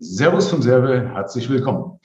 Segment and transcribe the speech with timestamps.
[0.00, 1.98] Servus vom Serve, herzlich willkommen.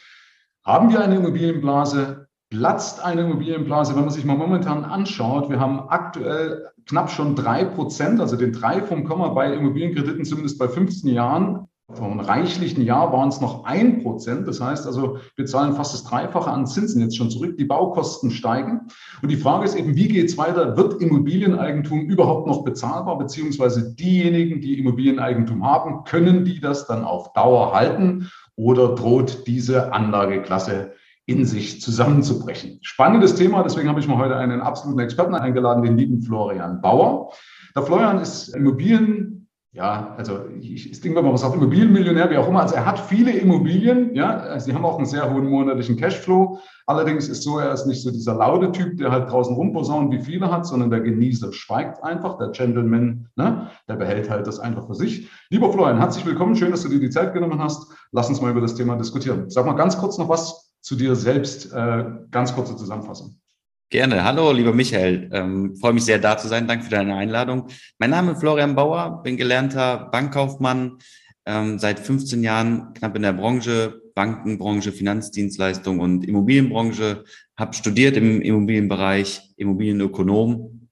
[0.66, 2.28] Haben wir eine Immobilienblase?
[2.50, 3.96] Platzt eine Immobilienblase?
[3.96, 8.52] Wenn man sich mal momentan anschaut, wir haben aktuell knapp schon drei Prozent, also den
[8.52, 11.68] drei vom Komma bei Immobilienkrediten, zumindest bei 15 Jahren.
[11.90, 14.48] Einem reichlichen Jahr waren es noch ein Prozent.
[14.48, 17.58] Das heißt also, wir zahlen fast das Dreifache an Zinsen jetzt schon zurück.
[17.58, 18.88] Die Baukosten steigen.
[19.22, 20.78] Und die Frage ist eben, wie geht es weiter?
[20.78, 23.18] Wird Immobilieneigentum überhaupt noch bezahlbar?
[23.18, 28.30] Beziehungsweise diejenigen, die Immobilieneigentum haben, können die das dann auf Dauer halten?
[28.56, 30.94] Oder droht diese Anlageklasse
[31.26, 32.80] in sich zusammenzubrechen?
[32.82, 33.62] Spannendes Thema.
[33.62, 37.34] Deswegen habe ich mir heute einen absoluten Experten eingeladen, den lieben Florian Bauer.
[37.76, 39.43] Der Florian ist Immobilien
[39.74, 42.62] ja, also ich, ich denke mal, was sagt Immobilienmillionär, wie auch immer.
[42.62, 46.60] Also er hat viele Immobilien, ja, sie haben auch einen sehr hohen monatlichen Cashflow.
[46.86, 50.22] Allerdings ist so, er ist nicht so dieser laute Typ, der halt draußen rumposaunt, wie
[50.22, 54.86] viele hat, sondern der Genießer schweigt einfach, der Gentleman, ne, der behält halt das einfach
[54.86, 55.28] für sich.
[55.50, 57.92] Lieber Florian, herzlich willkommen, schön, dass du dir die Zeit genommen hast.
[58.12, 59.50] Lass uns mal über das Thema diskutieren.
[59.50, 63.40] Sag mal ganz kurz noch was zu dir selbst, äh, ganz kurze Zusammenfassung.
[63.90, 64.24] Gerne.
[64.24, 65.30] Hallo, lieber Michael.
[65.32, 66.68] Ähm, freue mich sehr, da zu sein.
[66.68, 67.68] Danke für deine Einladung.
[68.00, 70.98] Mein Name ist Florian Bauer, bin gelernter Bankkaufmann,
[71.46, 77.24] ähm, seit 15 Jahren knapp in der Branche, Bankenbranche, Finanzdienstleistung und Immobilienbranche,
[77.56, 80.90] habe studiert im Immobilienbereich, Immobilienökonom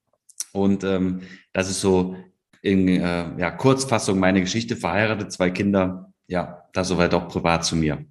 [0.53, 1.21] und ähm,
[1.53, 2.15] das ist so
[2.61, 7.75] in äh, ja, Kurzfassung meine Geschichte, verheiratet, zwei Kinder, ja, das soweit auch privat zu
[7.75, 8.05] mir.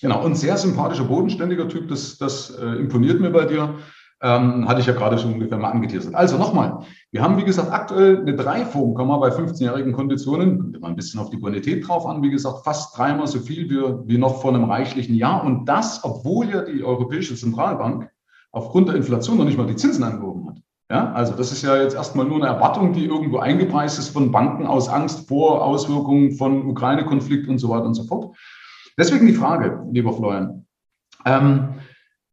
[0.00, 3.78] Genau, und sehr sympathischer, bodenständiger Typ, das, das äh, imponiert mir bei dir.
[4.26, 6.14] Ähm, hatte ich ja gerade schon ungefähr mal angeteasert.
[6.14, 10.58] Also nochmal, wir haben wie gesagt aktuell eine 3 Formkomma bei 15-jährigen Konditionen.
[10.58, 12.22] Kommt immer ein bisschen auf die Bonität drauf an.
[12.22, 15.44] Wie gesagt, fast dreimal so viel wie, wie noch vor einem reichlichen Jahr.
[15.44, 18.10] Und das, obwohl ja die Europäische Zentralbank
[18.50, 20.56] aufgrund der Inflation noch nicht mal die Zinsen angehoben hat.
[20.90, 24.32] Ja, also das ist ja jetzt erstmal nur eine Erwartung, die irgendwo eingepreist ist von
[24.32, 28.34] Banken aus Angst vor Auswirkungen von Ukraine-Konflikt und so weiter und so fort.
[28.96, 30.64] Deswegen die Frage, lieber Florian.
[31.26, 31.74] Ähm,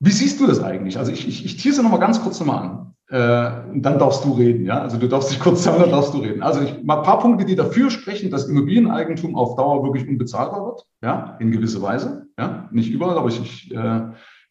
[0.03, 0.97] wie siehst du das eigentlich?
[0.97, 2.94] Also ich, ich, ich tease nochmal ganz kurz nochmal an.
[3.09, 4.81] Äh, dann darfst du reden, ja.
[4.81, 6.41] Also du darfst dich kurz sagen, dann darfst du reden.
[6.41, 10.66] Also ich, mal ein paar Punkte, die dafür sprechen, dass Immobilieneigentum auf Dauer wirklich unbezahlbar
[10.66, 14.01] wird, ja, in gewisser Weise, ja, nicht überall, aber ich, ich äh,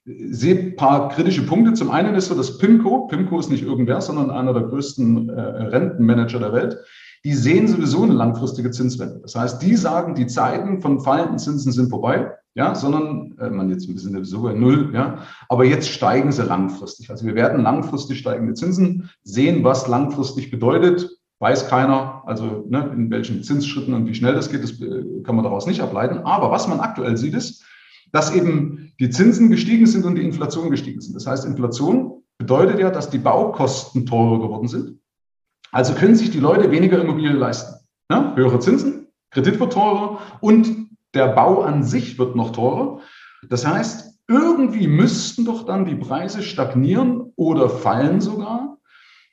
[0.04, 1.72] sehe ein paar kritische Punkte.
[1.72, 3.08] Zum einen ist so das PIMCO.
[3.08, 6.78] PIMCO ist nicht irgendwer, sondern einer der größten äh, Rentenmanager der Welt.
[7.24, 9.18] Die sehen sowieso eine langfristige Zinswende.
[9.22, 13.70] Das heißt, die sagen, die Zeiten von fallenden Zinsen sind vorbei ja, sondern äh, man
[13.70, 15.18] jetzt ein bisschen so bei Null, ja,
[15.48, 17.10] aber jetzt steigen sie langfristig.
[17.10, 23.10] Also wir werden langfristig steigende Zinsen sehen, was langfristig bedeutet, weiß keiner, also ne, in
[23.10, 26.18] welchen Zinsschritten und wie schnell das geht, das äh, kann man daraus nicht ableiten.
[26.18, 27.64] Aber was man aktuell sieht, ist,
[28.12, 31.14] dass eben die Zinsen gestiegen sind und die Inflation gestiegen sind.
[31.14, 34.98] Das heißt, Inflation bedeutet ja, dass die Baukosten teurer geworden sind.
[35.72, 37.76] Also können sich die Leute weniger Immobilien leisten.
[38.10, 43.00] Ja, höhere Zinsen, Kredit wird teurer und der Bau an sich wird noch teurer.
[43.48, 48.78] Das heißt, irgendwie müssten doch dann die Preise stagnieren oder fallen sogar.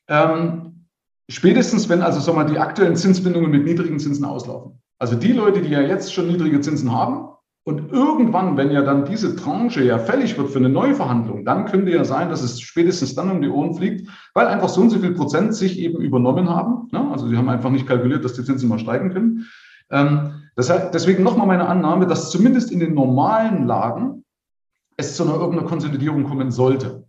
[0.08, 0.86] Ähm,
[1.30, 4.82] spätestens, wenn also sagen wir, die aktuellen Zinsbindungen mit niedrigen Zinsen auslaufen.
[5.00, 7.30] Also die Leute, die ja jetzt schon niedrige Zinsen haben
[7.64, 11.66] und irgendwann, wenn ja dann diese Tranche ja fällig wird für eine neue Verhandlung, dann
[11.66, 14.90] könnte ja sein, dass es spätestens dann um die Ohren fliegt, weil einfach so und
[14.90, 16.88] so viel Prozent sich eben übernommen haben.
[16.92, 17.12] Ne?
[17.12, 19.48] Also sie haben einfach nicht kalkuliert, dass die Zinsen mal steigen können.
[19.92, 24.26] Ähm, das heißt, deswegen nochmal meine Annahme, dass zumindest in den normalen Lagen
[24.98, 27.06] es zu einer irgendeiner Konsolidierung kommen sollte.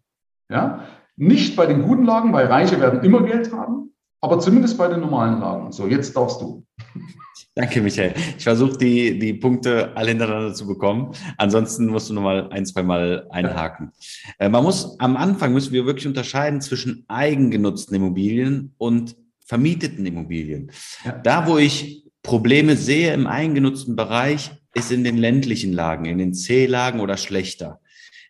[0.50, 0.84] Ja?
[1.16, 5.00] Nicht bei den guten Lagen, weil Reiche werden immer Geld haben, aber zumindest bei den
[5.00, 5.72] normalen Lagen.
[5.72, 6.64] So, jetzt darfst du.
[7.54, 8.14] Danke, Michael.
[8.36, 11.12] Ich versuche die, die Punkte alle hintereinander zu bekommen.
[11.38, 13.92] Ansonsten musst du nochmal ein, zwei Mal einhaken.
[14.38, 14.46] Ja.
[14.46, 20.70] Äh, man muss, am Anfang müssen wir wirklich unterscheiden zwischen eigengenutzten Immobilien und vermieteten Immobilien.
[21.04, 21.12] Ja.
[21.12, 26.34] Da, wo ich Probleme sehe im eingenutzten Bereich, ist in den ländlichen Lagen, in den
[26.34, 27.80] C-Lagen oder schlechter.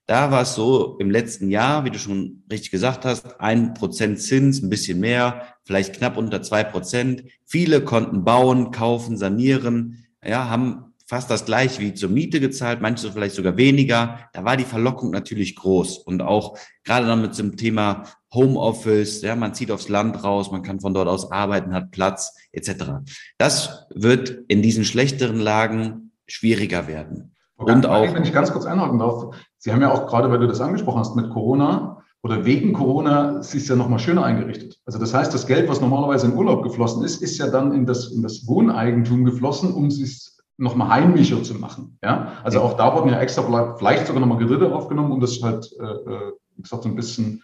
[0.06, 4.20] Da war es so im letzten Jahr, wie du schon richtig gesagt hast, ein Prozent
[4.20, 7.24] Zins, ein bisschen mehr, vielleicht knapp unter zwei Prozent.
[7.44, 13.10] Viele konnten bauen, kaufen, sanieren, ja, haben fast das gleiche wie zur Miete gezahlt, manche
[13.10, 14.30] vielleicht sogar weniger.
[14.32, 15.98] Da war die Verlockung natürlich groß.
[15.98, 20.62] Und auch gerade dann mit dem Thema Homeoffice, ja, man zieht aufs Land raus, man
[20.62, 23.00] kann von dort aus arbeiten, hat Platz, etc.
[23.38, 27.34] Das wird in diesen schlechteren Lagen schwieriger werden.
[27.56, 30.38] Okay, und auch, wenn ich ganz kurz einhaken darf, Sie haben ja auch gerade, weil
[30.38, 34.78] du das angesprochen hast, mit Corona oder wegen Corona sich ja nochmal schöner eingerichtet.
[34.84, 37.86] Also das heißt, das Geld, was normalerweise in Urlaub geflossen ist, ist ja dann in
[37.86, 41.98] das, in das Wohneigentum geflossen, um sich nochmal heimlicher zu machen.
[42.02, 45.70] Ja, also auch da wurden ja extra vielleicht sogar nochmal Geräte aufgenommen, um das halt,
[45.80, 47.42] äh, äh, wie gesagt, so ein bisschen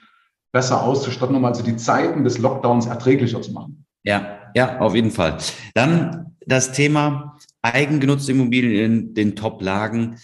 [0.54, 3.84] besser auszustatten, um also die Zeiten des Lockdowns erträglicher zu machen.
[4.04, 5.38] Ja, ja, auf jeden Fall.
[5.74, 10.16] Dann das Thema eigengenutzte Immobilien in den Top-Lagen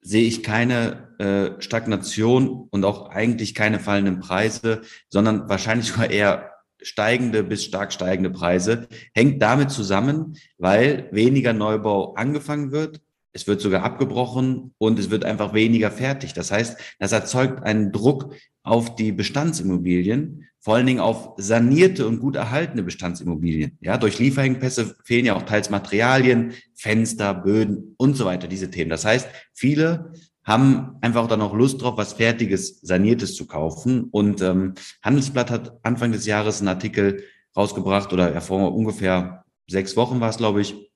[0.00, 6.52] sehe ich keine äh, Stagnation und auch eigentlich keine fallenden Preise, sondern wahrscheinlich sogar eher
[6.80, 8.86] steigende bis stark steigende Preise.
[9.14, 13.00] Hängt damit zusammen, weil weniger Neubau angefangen wird.
[13.32, 16.34] Es wird sogar abgebrochen und es wird einfach weniger fertig.
[16.34, 22.20] Das heißt, das erzeugt einen Druck auf die Bestandsimmobilien, vor allen Dingen auf sanierte und
[22.20, 23.78] gut erhaltene Bestandsimmobilien.
[23.80, 28.90] Ja, durch Lieferengpässe fehlen ja auch teils Materialien, Fenster, Böden und so weiter, diese Themen.
[28.90, 30.12] Das heißt, viele
[30.44, 34.04] haben einfach dann auch Lust drauf, was Fertiges, Saniertes zu kaufen.
[34.10, 37.24] Und ähm, Handelsblatt hat Anfang des Jahres einen Artikel
[37.56, 40.90] rausgebracht oder vor ungefähr sechs Wochen war es, glaube ich,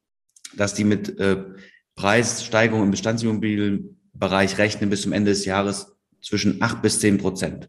[0.56, 1.44] dass die mit äh,
[1.96, 7.68] Preissteigerungen im Bestandsimmobilienbereich rechnen bis zum Ende des Jahres zwischen acht bis zehn Prozent.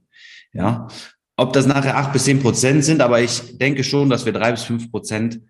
[0.54, 0.88] Ja,
[1.36, 4.52] ob das nachher acht bis zehn Prozent sind, aber ich denke schon, dass wir drei
[4.52, 5.42] bis fünf Prozent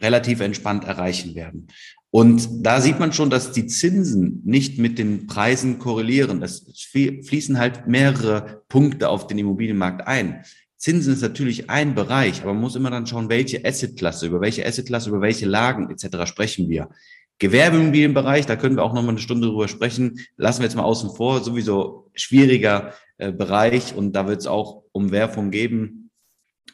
[0.00, 1.68] relativ entspannt erreichen werden.
[2.10, 6.42] Und da sieht man schon, dass die Zinsen nicht mit den Preisen korrelieren.
[6.42, 10.44] Es fließen halt mehrere Punkte auf den Immobilienmarkt ein.
[10.76, 14.66] Zinsen ist natürlich ein Bereich, aber man muss immer dann schauen, welche Assetklasse, über welche
[14.66, 16.28] Assetklasse, über welche Lagen etc.
[16.28, 16.90] sprechen wir.
[17.38, 20.20] Gewerbeimmobilienbereich, da können wir auch noch mal eine Stunde drüber sprechen.
[20.36, 24.84] Lassen wir jetzt mal außen vor, sowieso schwieriger äh, Bereich und da wird es auch
[24.92, 26.10] Umwerfung geben.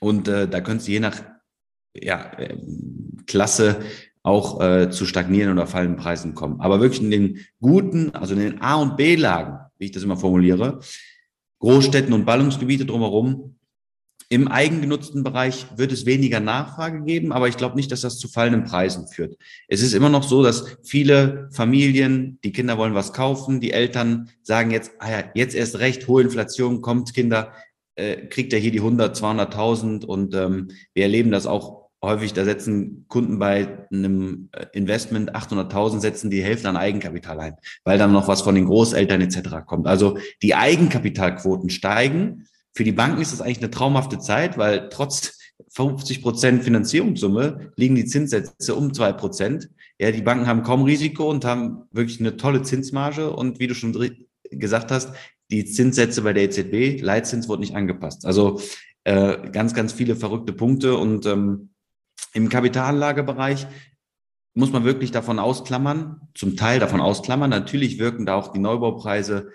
[0.01, 1.23] Und äh, da können Sie je nach
[1.95, 2.57] ja, äh,
[3.27, 3.81] Klasse
[4.23, 6.61] auch äh, zu stagnieren oder fallenden Preisen kommen.
[6.61, 10.17] Aber wirklich in den guten, also in den A- und B-Lagen, wie ich das immer
[10.17, 10.81] formuliere,
[11.61, 13.57] Großstädten und Ballungsgebiete drumherum,
[14.33, 18.29] im eigengenutzten Bereich wird es weniger Nachfrage geben, aber ich glaube nicht, dass das zu
[18.29, 19.37] fallenden Preisen führt.
[19.67, 24.31] Es ist immer noch so, dass viele Familien, die Kinder wollen was kaufen, die Eltern
[24.43, 27.53] sagen jetzt, ah ja, jetzt erst recht, hohe Inflation kommt, Kinder,
[27.97, 32.45] äh, kriegt er hier die 100, 200.000 und ähm, wir erleben das auch häufig, da
[32.45, 38.13] setzen Kunden bei einem äh, Investment 800.000, setzen die Hälfte an Eigenkapital ein, weil dann
[38.13, 39.67] noch was von den Großeltern etc.
[39.67, 39.89] kommt.
[39.89, 45.39] Also die Eigenkapitalquoten steigen für die Banken ist das eigentlich eine traumhafte Zeit, weil trotz
[45.71, 49.71] 50 Prozent Finanzierungssumme liegen die Zinssätze um zwei Prozent.
[49.99, 53.31] Ja, die Banken haben kaum Risiko und haben wirklich eine tolle Zinsmarge.
[53.35, 53.95] Und wie du schon
[54.51, 55.13] gesagt hast,
[55.51, 58.25] die Zinssätze bei der EZB, Leitzins wurde nicht angepasst.
[58.25, 58.61] Also
[59.05, 60.97] äh, ganz, ganz viele verrückte Punkte.
[60.97, 61.71] Und ähm,
[62.33, 63.67] im Kapitalanlagebereich
[64.55, 67.51] muss man wirklich davon ausklammern, zum Teil davon ausklammern.
[67.51, 69.51] Natürlich wirken da auch die Neubaupreise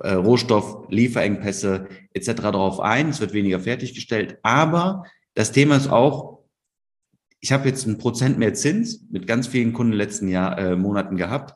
[0.00, 2.34] äh, Rohstoff, Lieferengpässe etc.
[2.34, 3.10] darauf ein.
[3.10, 4.38] Es wird weniger fertiggestellt.
[4.42, 5.04] Aber
[5.34, 6.38] das Thema ist auch,
[7.40, 10.58] ich habe jetzt ein Prozent mehr Zins mit ganz vielen Kunden in den letzten Jahr,
[10.58, 11.54] äh, Monaten gehabt.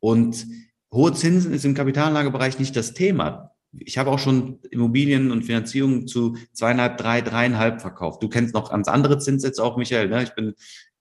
[0.00, 0.46] Und
[0.92, 3.52] hohe Zinsen ist im Kapitalanlagebereich nicht das Thema.
[3.78, 8.22] Ich habe auch schon Immobilien und Finanzierungen zu zweieinhalb, drei, dreieinhalb verkauft.
[8.22, 10.08] Du kennst noch ganz andere Zinssätze auch, Michael.
[10.08, 10.22] Ne?
[10.24, 10.54] Ich bin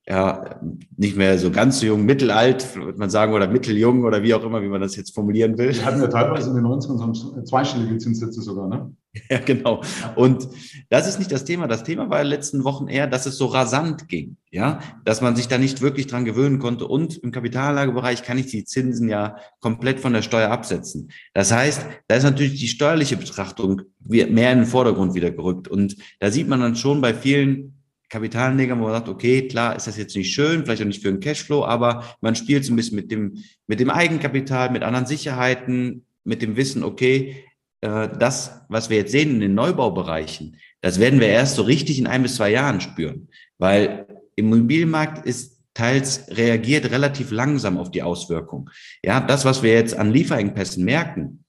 [0.08, 0.60] ja,
[0.98, 4.44] nicht mehr so ganz so jung, mittelalt, würde man sagen, oder mitteljung oder wie auch
[4.44, 5.74] immer, wie man das jetzt formulieren will.
[5.74, 8.92] Wir hatten ja teilweise in den 90ern zweistellige Zinssätze sogar, ne?
[9.30, 9.82] Ja, genau.
[10.16, 10.48] Und
[10.90, 11.68] das ist nicht das Thema.
[11.68, 15.22] Das Thema war in den letzten Wochen eher, dass es so rasant ging, ja, dass
[15.22, 16.88] man sich da nicht wirklich dran gewöhnen konnte.
[16.88, 21.12] Und im Kapitalanlagebereich kann ich die Zinsen ja komplett von der Steuer absetzen.
[21.34, 25.68] Das heißt, da ist natürlich die steuerliche Betrachtung mehr in den Vordergrund wieder gerückt.
[25.68, 27.81] Und da sieht man dann schon bei vielen
[28.12, 31.12] Kapitalanleger, wo man sagt, okay, klar, ist das jetzt nicht schön, vielleicht auch nicht für
[31.12, 33.38] den Cashflow, aber man spielt so ein bisschen mit dem,
[33.68, 37.46] mit dem Eigenkapital, mit anderen Sicherheiten, mit dem Wissen, okay,
[37.80, 42.00] äh, das, was wir jetzt sehen in den Neubaubereichen, das werden wir erst so richtig
[42.00, 47.92] in ein bis zwei Jahren spüren, weil im Immobilienmarkt ist teils reagiert relativ langsam auf
[47.92, 48.70] die Auswirkung.
[49.04, 51.41] Ja, das, was wir jetzt an Lieferengpässen merken,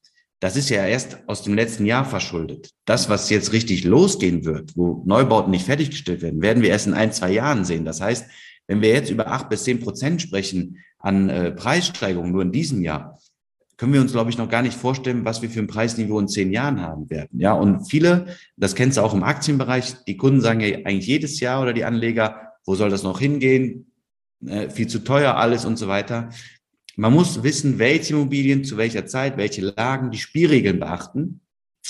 [0.42, 2.70] das ist ja erst aus dem letzten Jahr verschuldet.
[2.84, 6.94] Das, was jetzt richtig losgehen wird, wo Neubauten nicht fertiggestellt werden, werden wir erst in
[6.94, 7.84] ein, zwei Jahren sehen.
[7.84, 8.26] Das heißt,
[8.66, 12.82] wenn wir jetzt über acht bis zehn Prozent sprechen an äh, Preissteigerungen nur in diesem
[12.82, 13.20] Jahr,
[13.76, 16.26] können wir uns, glaube ich, noch gar nicht vorstellen, was wir für ein Preisniveau in
[16.26, 17.38] zehn Jahren haben werden.
[17.38, 21.38] Ja, und viele, das kennst du auch im Aktienbereich, die Kunden sagen ja eigentlich jedes
[21.38, 23.92] Jahr oder die Anleger, wo soll das noch hingehen?
[24.44, 26.30] Äh, viel zu teuer alles und so weiter.
[26.96, 31.40] Man muss wissen, welche Immobilien zu welcher Zeit, welche Lagen die Spielregeln beachten.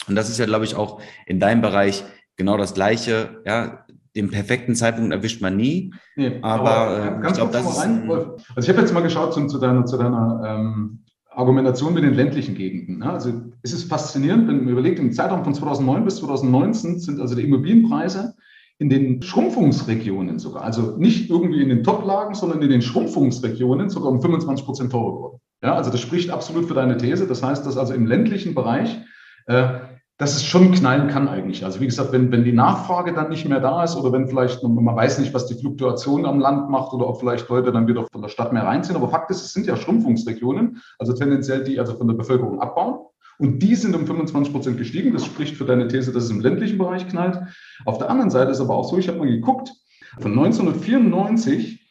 [0.09, 2.05] Und das ist ja, glaube ich, auch in deinem Bereich
[2.37, 3.43] genau das Gleiche.
[3.45, 5.93] Ja, den perfekten Zeitpunkt erwischt man nie.
[6.17, 7.79] Nee, aber, aber äh, ich glaube, das ist.
[7.79, 12.05] Rein, also ich habe jetzt mal geschaut zu, zu deiner, zu deiner ähm, Argumentation mit
[12.05, 12.99] den ländlichen Gegenden.
[12.99, 13.11] Ne?
[13.11, 17.35] Also es ist faszinierend, wenn man überlegt, im Zeitraum von 2009 bis 2019 sind also
[17.35, 18.35] die Immobilienpreise
[18.83, 24.11] in den Schrumpfungsregionen sogar, also nicht irgendwie in den Top-Lagen, sondern in den Schrumpfungsregionen sogar
[24.11, 25.39] um 25 Prozent teurer geworden.
[25.63, 27.29] Ja, also das spricht absolut für deine These.
[27.29, 28.99] Das heißt, dass also im ländlichen Bereich
[29.47, 29.79] äh,
[30.19, 31.65] dass es schon knallen kann eigentlich.
[31.65, 34.63] Also wie gesagt, wenn, wenn die Nachfrage dann nicht mehr da ist oder wenn vielleicht,
[34.63, 38.07] man weiß nicht, was die Fluktuation am Land macht oder ob vielleicht Leute dann wieder
[38.13, 38.97] von der Stadt mehr reinziehen.
[38.97, 43.01] Aber Fakt ist, es sind ja Schrumpfungsregionen, also tendenziell die also von der Bevölkerung abbauen.
[43.43, 45.13] Und die sind um 25 Prozent gestiegen.
[45.13, 47.41] Das spricht für deine These, dass es im ländlichen Bereich knallt.
[47.85, 49.73] Auf der anderen Seite ist aber auch so, ich habe mal geguckt,
[50.21, 51.85] von 1994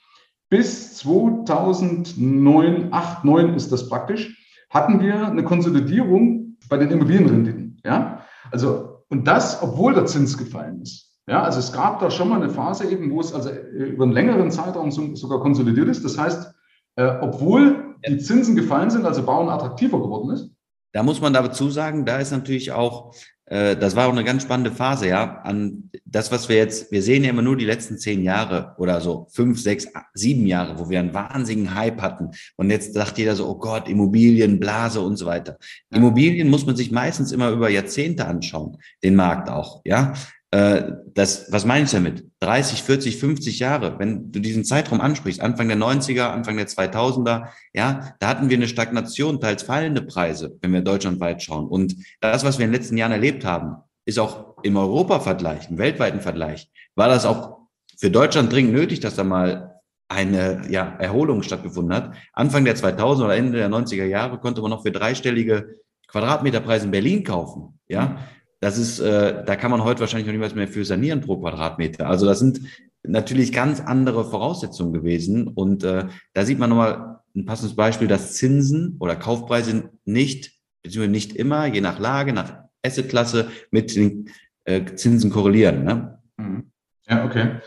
[0.50, 4.38] bis 2009, 8, 9 ist das praktisch,
[4.70, 7.81] hatten wir eine Konsolidierung bei den Immobilienrenditen.
[7.84, 8.24] Ja?
[8.50, 11.20] Also, und das, obwohl der Zins gefallen ist.
[11.27, 14.05] Ja, also es gab da schon mal eine Phase eben, wo es also äh, über
[14.05, 16.05] einen längeren Zeitraum sogar konsolidiert ist.
[16.05, 16.53] Das heißt,
[16.96, 20.50] äh, obwohl die Zinsen gefallen sind, also Bauen attraktiver geworden ist.
[20.92, 23.16] Da muss man dazu sagen, da ist natürlich auch
[23.52, 25.42] äh, das war auch eine ganz spannende Phase, ja.
[25.44, 29.02] An das, was wir jetzt, wir sehen ja immer nur die letzten zehn Jahre oder
[29.02, 32.32] so, fünf, sechs, sieben Jahre, wo wir einen wahnsinnigen Hype hatten.
[32.56, 35.58] Und jetzt sagt jeder so, oh Gott, Immobilien, Blase und so weiter.
[35.94, 40.14] Immobilien muss man sich meistens immer über Jahrzehnte anschauen, den Markt auch, ja.
[40.51, 42.25] Äh, das, was meine ich damit?
[42.41, 47.48] 30, 40, 50 Jahre, wenn du diesen Zeitraum ansprichst, Anfang der 90er, Anfang der 2000er,
[47.74, 51.67] ja, da hatten wir eine Stagnation, teils fallende Preise, wenn wir deutschlandweit schauen.
[51.67, 55.77] Und das, was wir in den letzten Jahren erlebt haben, ist auch im Europa-Vergleich, im
[55.77, 57.60] weltweiten Vergleich, war das auch
[57.98, 59.79] für Deutschland dringend nötig, dass da mal
[60.10, 62.13] eine ja, Erholung stattgefunden hat.
[62.34, 65.75] Anfang der 2000er oder Ende der 90er Jahre konnte man noch für dreistellige
[66.08, 67.79] Quadratmeterpreise in Berlin kaufen.
[67.88, 68.17] Ja,
[68.62, 72.08] das ist, äh, da kann man heute wahrscheinlich noch niemals mehr für sanieren pro Quadratmeter.
[72.08, 72.62] Also das sind
[73.03, 75.48] natürlich ganz andere Voraussetzungen gewesen.
[75.48, 80.53] Und äh, da sieht man nochmal ein passendes Beispiel, dass Zinsen oder Kaufpreise nicht,
[80.84, 84.30] beziehungsweise nicht immer, je nach Lage, nach Assetklasse mit den
[84.65, 85.84] äh, Zinsen korrelieren.
[85.84, 86.20] Ne?
[86.38, 86.72] Mhm.
[87.08, 87.62] Ja, okay.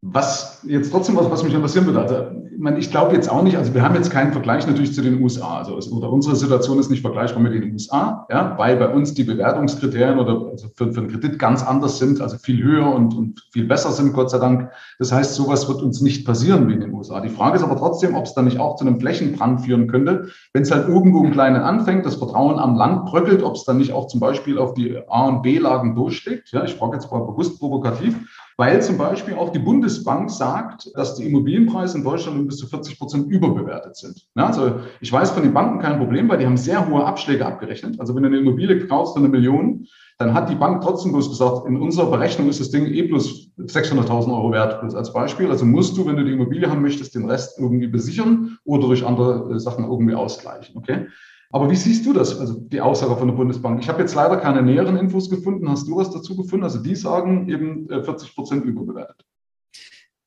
[0.00, 2.14] Was jetzt trotzdem was, was mich interessieren würde, also
[2.58, 5.02] ich, meine, ich glaube jetzt auch nicht, also wir haben jetzt keinen Vergleich natürlich zu
[5.02, 5.58] den USA.
[5.58, 9.24] Also oder unsere Situation ist nicht vergleichbar mit den USA, ja, weil bei uns die
[9.24, 13.44] Bewertungskriterien oder also für, für einen Kredit ganz anders sind, also viel höher und, und
[13.52, 14.70] viel besser sind, Gott sei Dank.
[15.00, 17.20] Das heißt, sowas wird uns nicht passieren wie in den USA.
[17.20, 20.28] Die Frage ist aber trotzdem, ob es dann nicht auch zu einem Flächenbrand führen könnte,
[20.52, 23.78] wenn es halt irgendwo im Kleinen anfängt, das Vertrauen am Land bröckelt, ob es dann
[23.78, 26.52] nicht auch zum Beispiel auf die A- und B-Lagen durchschlägt.
[26.52, 28.16] Ja, ich frage jetzt mal bewusst provokativ
[28.58, 32.66] weil zum Beispiel auch die Bundesbank sagt, dass die Immobilienpreise in Deutschland um bis zu
[32.66, 34.26] 40 Prozent überbewertet sind.
[34.34, 37.46] Ja, also ich weiß von den Banken kein Problem, weil die haben sehr hohe Abschläge
[37.46, 38.00] abgerechnet.
[38.00, 39.86] Also wenn du eine Immobilie kaufst für eine Million,
[40.18, 43.48] dann hat die Bank trotzdem bloß gesagt, in unserer Berechnung ist das Ding eh plus
[43.58, 45.48] 600.000 Euro wert, bloß als Beispiel.
[45.48, 49.06] Also musst du, wenn du die Immobilie haben möchtest, den Rest irgendwie besichern oder durch
[49.06, 50.76] andere äh, Sachen irgendwie ausgleichen.
[50.76, 51.06] Okay?
[51.50, 53.80] Aber wie siehst du das, also die Aussage von der Bundesbank?
[53.80, 55.68] Ich habe jetzt leider keine näheren Infos gefunden.
[55.68, 56.64] Hast du was dazu gefunden?
[56.64, 59.24] Also die sagen eben 40 äh, Prozent überbewertet.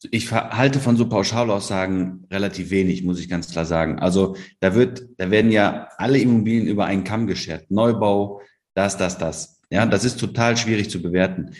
[0.10, 4.00] Ich halte von so Pauschalaussagen relativ wenig, muss ich ganz klar sagen.
[4.00, 7.70] Also da wird, da werden ja alle Immobilien über einen Kamm geschert.
[7.70, 8.42] Neubau,
[8.74, 9.62] das, das, das.
[9.70, 11.52] Ja, das ist total schwierig zu bewerten.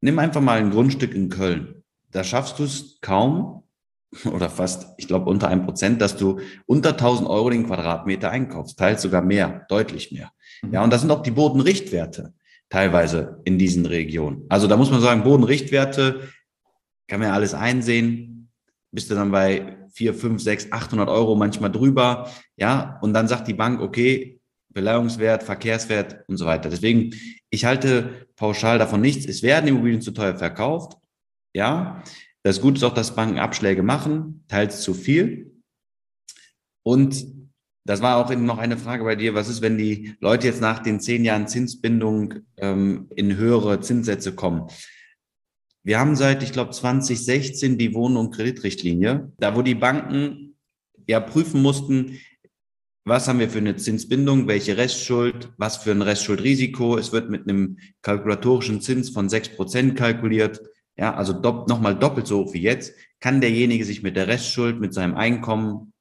[0.00, 1.84] Nimm einfach mal ein Grundstück in Köln.
[2.10, 3.62] Da schaffst du es kaum,
[4.32, 8.78] oder fast, ich glaube, unter einem Prozent, dass du unter 1000 Euro den Quadratmeter einkaufst,
[8.78, 10.30] teils sogar mehr, deutlich mehr.
[10.62, 10.72] Mhm.
[10.72, 12.34] Ja, und das sind auch die Bodenrichtwerte
[12.68, 14.44] teilweise in diesen Regionen.
[14.48, 16.28] Also da muss man sagen, Bodenrichtwerte
[17.06, 18.50] kann man ja alles einsehen,
[18.90, 23.48] bist du dann bei 4, 5, 6, 800 Euro manchmal drüber, ja, und dann sagt
[23.48, 26.68] die Bank, okay, Beleihungswert, Verkehrswert und so weiter.
[26.68, 27.14] Deswegen,
[27.48, 29.24] ich halte pauschal davon nichts.
[29.24, 30.98] Es werden Immobilien zu teuer verkauft,
[31.54, 32.02] ja,
[32.46, 35.50] das Gute ist auch, dass Banken Abschläge machen, teils zu viel.
[36.84, 37.26] Und
[37.84, 39.34] das war auch noch eine Frage bei dir.
[39.34, 44.32] Was ist, wenn die Leute jetzt nach den zehn Jahren Zinsbindung ähm, in höhere Zinssätze
[44.32, 44.68] kommen?
[45.82, 50.56] Wir haben seit, ich glaube, 2016 die Wohn- und Kreditrichtlinie, da wo die Banken
[51.08, 52.20] ja prüfen mussten,
[53.04, 56.96] was haben wir für eine Zinsbindung, welche Restschuld, was für ein Restschuldrisiko.
[56.96, 60.60] Es wird mit einem kalkulatorischen Zins von sechs Prozent kalkuliert
[60.96, 64.80] ja, also dopp, nochmal doppelt so hoch wie jetzt, kann derjenige sich mit der Restschuld,
[64.80, 65.92] mit seinem Einkommen,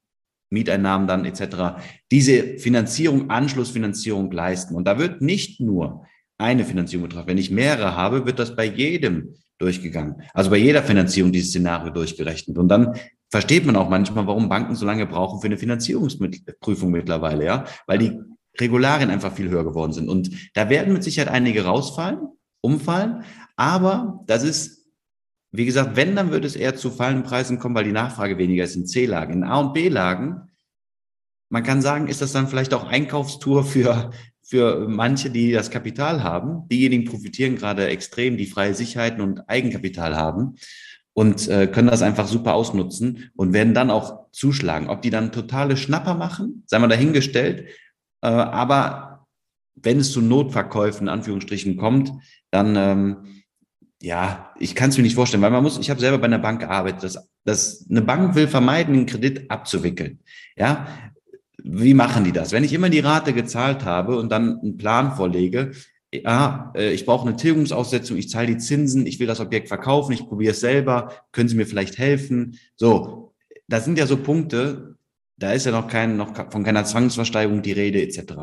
[0.49, 1.81] Mieteinnahmen dann etc.
[2.11, 4.75] diese Finanzierung, Anschlussfinanzierung leisten.
[4.75, 6.05] Und da wird nicht nur
[6.37, 7.29] eine Finanzierung betrachtet.
[7.29, 10.21] Wenn ich mehrere habe, wird das bei jedem durchgegangen.
[10.33, 12.57] Also bei jeder Finanzierung dieses Szenario durchgerechnet.
[12.57, 12.95] Und dann
[13.31, 17.97] versteht man auch manchmal, warum Banken so lange brauchen für eine Finanzierungsprüfung mittlerweile, ja, weil
[17.97, 18.19] die
[18.59, 20.09] Regularien einfach viel höher geworden sind.
[20.09, 22.19] Und da werden mit Sicherheit einige rausfallen,
[22.61, 23.23] umfallen.
[23.55, 24.74] Aber das ist
[25.57, 28.63] wie gesagt, wenn, dann würde es eher zu fallenden Preisen kommen, weil die Nachfrage weniger
[28.63, 29.33] ist in C-Lagen.
[29.33, 30.49] In A- und B-Lagen,
[31.49, 36.23] man kann sagen, ist das dann vielleicht auch Einkaufstour für, für manche, die das Kapital
[36.23, 36.67] haben.
[36.69, 40.55] Diejenigen profitieren gerade extrem, die freie Sicherheiten und Eigenkapital haben
[41.13, 44.89] und äh, können das einfach super ausnutzen und werden dann auch zuschlagen.
[44.89, 47.69] Ob die dann totale Schnapper machen, sei mal dahingestellt.
[48.21, 49.25] Äh, aber
[49.75, 52.11] wenn es zu Notverkäufen in Anführungsstrichen kommt,
[52.51, 53.34] dann ähm,
[54.05, 56.37] ja, ich kann es mir nicht vorstellen, weil man muss, ich habe selber bei einer
[56.37, 60.19] Bank gearbeitet, dass, dass eine Bank will vermeiden, einen Kredit abzuwickeln.
[60.55, 60.85] Ja,
[61.63, 62.51] wie machen die das?
[62.51, 65.71] Wenn ich immer die Rate gezahlt habe und dann einen Plan vorlege,
[66.13, 70.11] ja, äh, ich brauche eine Tilgungsaussetzung, ich zahle die Zinsen, ich will das Objekt verkaufen,
[70.11, 72.59] ich probiere es selber, können Sie mir vielleicht helfen?
[72.75, 73.33] So,
[73.67, 74.97] das sind ja so Punkte,
[75.37, 78.33] da ist ja noch kein, noch von keiner Zwangsversteigerung die Rede etc.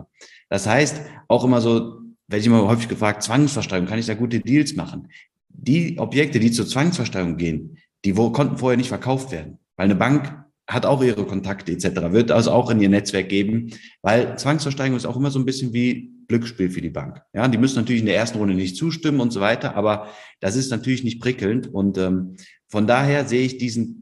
[0.48, 4.40] Das heißt, auch immer so, werde ich immer häufig gefragt, Zwangsversteigerung, kann ich da gute
[4.40, 5.06] Deals machen?
[5.54, 10.44] Die Objekte, die zur Zwangsversteigerung gehen, die konnten vorher nicht verkauft werden, weil eine Bank
[10.68, 15.06] hat auch ihre Kontakte etc., wird also auch in ihr Netzwerk geben, weil Zwangsversteigerung ist
[15.06, 17.20] auch immer so ein bisschen wie Glücksspiel für die Bank.
[17.34, 20.08] Ja, die müssen natürlich in der ersten Runde nicht zustimmen und so weiter, aber
[20.40, 22.36] das ist natürlich nicht prickelnd und ähm,
[22.68, 23.98] von daher sehe ich diesen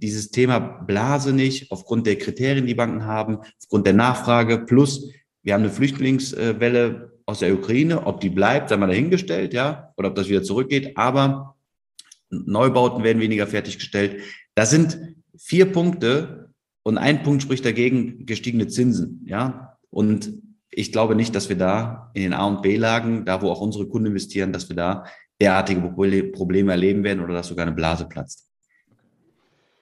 [0.00, 5.10] dieses Thema Blase nicht aufgrund der Kriterien, die Banken haben, aufgrund der Nachfrage plus
[5.42, 10.08] wir haben eine Flüchtlingswelle aus der Ukraine, ob die bleibt, sei mal dahingestellt, ja, oder
[10.08, 11.56] ob das wieder zurückgeht, aber
[12.30, 14.22] Neubauten werden weniger fertiggestellt.
[14.54, 14.98] Das sind
[15.36, 16.54] vier Punkte
[16.84, 19.76] und ein Punkt spricht dagegen gestiegene Zinsen, ja.
[19.90, 20.32] Und
[20.70, 23.86] ich glaube nicht, dass wir da in den A und B-Lagen, da wo auch unsere
[23.86, 25.04] Kunden investieren, dass wir da
[25.38, 25.82] derartige
[26.32, 28.47] Probleme erleben werden oder dass sogar eine Blase platzt.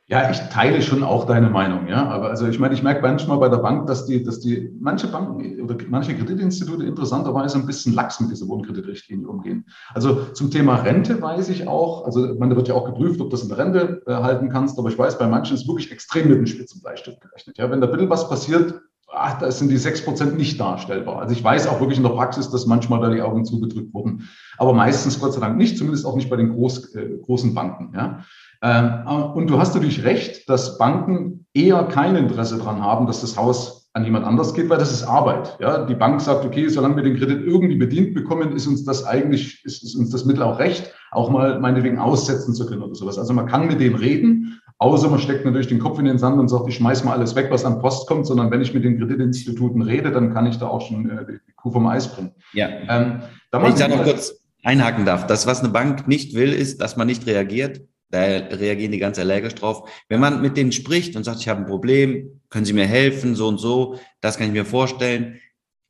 [0.08, 2.06] Ja, ich teile schon auch deine Meinung, ja.
[2.06, 5.08] Aber also ich meine, ich merke manchmal bei der Bank, dass die, dass die manche
[5.08, 9.66] Banken oder manche Kreditinstitute interessanterweise ein bisschen lax mit dieser Wohnkredititrichtlinie umgehen.
[9.94, 13.32] Also zum Thema Rente weiß ich auch, also man wird ja auch geprüft, ob du
[13.32, 16.28] das in der Rente äh, halten kannst, aber ich weiß, bei manchen ist wirklich extrem
[16.28, 17.58] mit dem Spitzenbleistift gerechnet.
[17.58, 18.80] Ja, wenn da bitte was passiert,
[19.12, 21.18] ach, da sind die sechs Prozent nicht darstellbar.
[21.18, 24.28] Also ich weiß auch wirklich in der Praxis, dass manchmal da die Augen zugedrückt wurden,
[24.56, 27.92] aber meistens Gott sei Dank nicht, zumindest auch nicht bei den groß, äh, großen Banken.
[27.92, 28.24] Ja.
[28.62, 33.36] Ähm, und du hast natürlich recht, dass Banken eher kein Interesse daran haben, dass das
[33.36, 35.56] Haus an jemand anders geht, weil das ist Arbeit.
[35.58, 39.04] Ja, die Bank sagt, okay, solange wir den Kredit irgendwie bedient bekommen, ist uns das
[39.04, 42.94] eigentlich, ist, ist uns das Mittel auch recht, auch mal meinetwegen aussetzen zu können oder
[42.94, 43.18] sowas.
[43.18, 46.38] Also man kann mit denen reden, außer man steckt natürlich den Kopf in den Sand
[46.38, 48.84] und sagt, ich schmeiß mal alles weg, was an Post kommt, sondern wenn ich mit
[48.84, 52.32] den Kreditinstituten rede, dann kann ich da auch schon äh, die Kuh vom Eis bringen.
[52.52, 52.68] Ja.
[52.88, 53.22] Ähm,
[53.66, 55.26] ich da noch kurz einhaken darf.
[55.26, 59.18] Das, was eine Bank nicht will, ist, dass man nicht reagiert, da reagieren die ganz
[59.18, 59.90] allergisch drauf.
[60.08, 63.34] Wenn man mit denen spricht und sagt, ich habe ein Problem, können Sie mir helfen,
[63.34, 65.40] so und so, das kann ich mir vorstellen.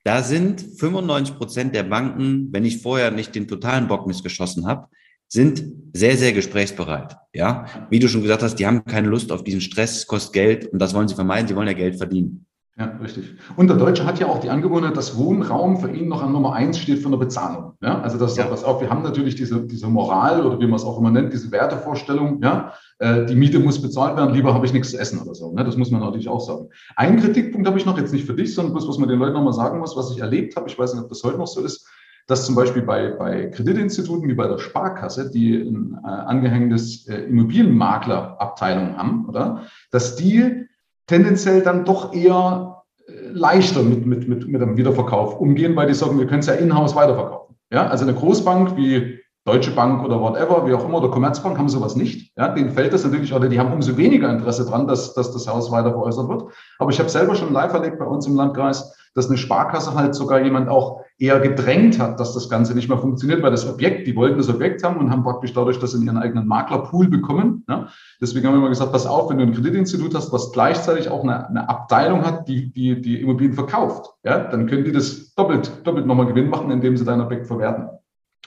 [0.05, 4.89] Da sind 95 Prozent der Banken, wenn ich vorher nicht den totalen Bock missgeschossen habe,
[5.29, 7.17] sind sehr, sehr gesprächsbereit.
[7.35, 10.67] Ja, wie du schon gesagt hast, die haben keine Lust auf diesen Stress, kostet Geld
[10.67, 11.49] und das wollen sie vermeiden.
[11.49, 12.47] Sie wollen ja Geld verdienen.
[12.79, 13.35] Ja, richtig.
[13.57, 16.53] Und der Deutsche hat ja auch die Angewohnheit, dass Wohnraum für ihn noch an Nummer
[16.53, 17.73] eins steht von der Bezahlung.
[17.81, 18.51] Ja, also das ja.
[18.51, 21.33] was auch, wir haben natürlich diese, diese Moral oder wie man es auch immer nennt,
[21.33, 25.23] diese Wertevorstellung, ja, äh, die Miete muss bezahlt werden, lieber habe ich nichts zu essen
[25.23, 25.53] oder so.
[25.53, 25.65] Ne?
[25.65, 26.69] Das muss man natürlich auch sagen.
[26.97, 29.33] Einen Kritikpunkt habe ich noch, jetzt nicht für dich, sondern bloß, was man den Leuten
[29.33, 31.63] nochmal sagen muss, was ich erlebt habe, ich weiß nicht, ob das heute noch so
[31.63, 31.89] ist,
[32.27, 37.23] dass zum Beispiel bei, bei Kreditinstituten wie bei der Sparkasse, die ein äh, angehängtes äh,
[37.23, 39.63] Immobilienmaklerabteilung haben, oder,
[39.93, 40.67] dass die
[41.07, 45.95] tendenziell dann doch eher äh, leichter mit, mit, mit, mit dem Wiederverkauf umgehen, weil die
[45.95, 47.57] sagen, wir können es ja in-house weiterverkaufen.
[47.73, 51.69] Ja, also eine Großbank wie Deutsche Bank oder whatever, wie auch immer, oder Commerzbank haben
[51.69, 52.37] sowas nicht.
[52.37, 55.47] Ja, denen fällt das natürlich, oder die haben umso weniger Interesse dran, dass, dass das
[55.47, 56.45] Haus weiter veräußert wird.
[56.81, 60.15] Aber ich habe selber schon live erlebt bei uns im Landkreis, dass eine Sparkasse halt
[60.15, 64.07] sogar jemand auch eher gedrängt hat, dass das Ganze nicht mehr funktioniert, weil das Objekt,
[64.07, 67.65] die wollten das Objekt haben und haben praktisch dadurch das in ihren eigenen Maklerpool bekommen.
[67.67, 67.89] Ja.
[68.21, 71.23] Deswegen haben wir immer gesagt, pass auf, wenn du ein Kreditinstitut hast, was gleichzeitig auch
[71.23, 75.73] eine, eine Abteilung hat, die, die die Immobilien verkauft, ja, dann können die das doppelt,
[75.85, 77.89] doppelt nochmal Gewinn machen, indem sie dein Objekt verwerten.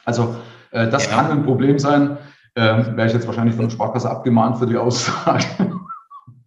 [0.05, 0.35] Also
[0.69, 1.15] äh, das ja.
[1.15, 2.19] kann ein Problem sein.
[2.55, 5.45] Ähm, Wäre ich jetzt wahrscheinlich von der Sparkasse abgemahnt für die Aussage.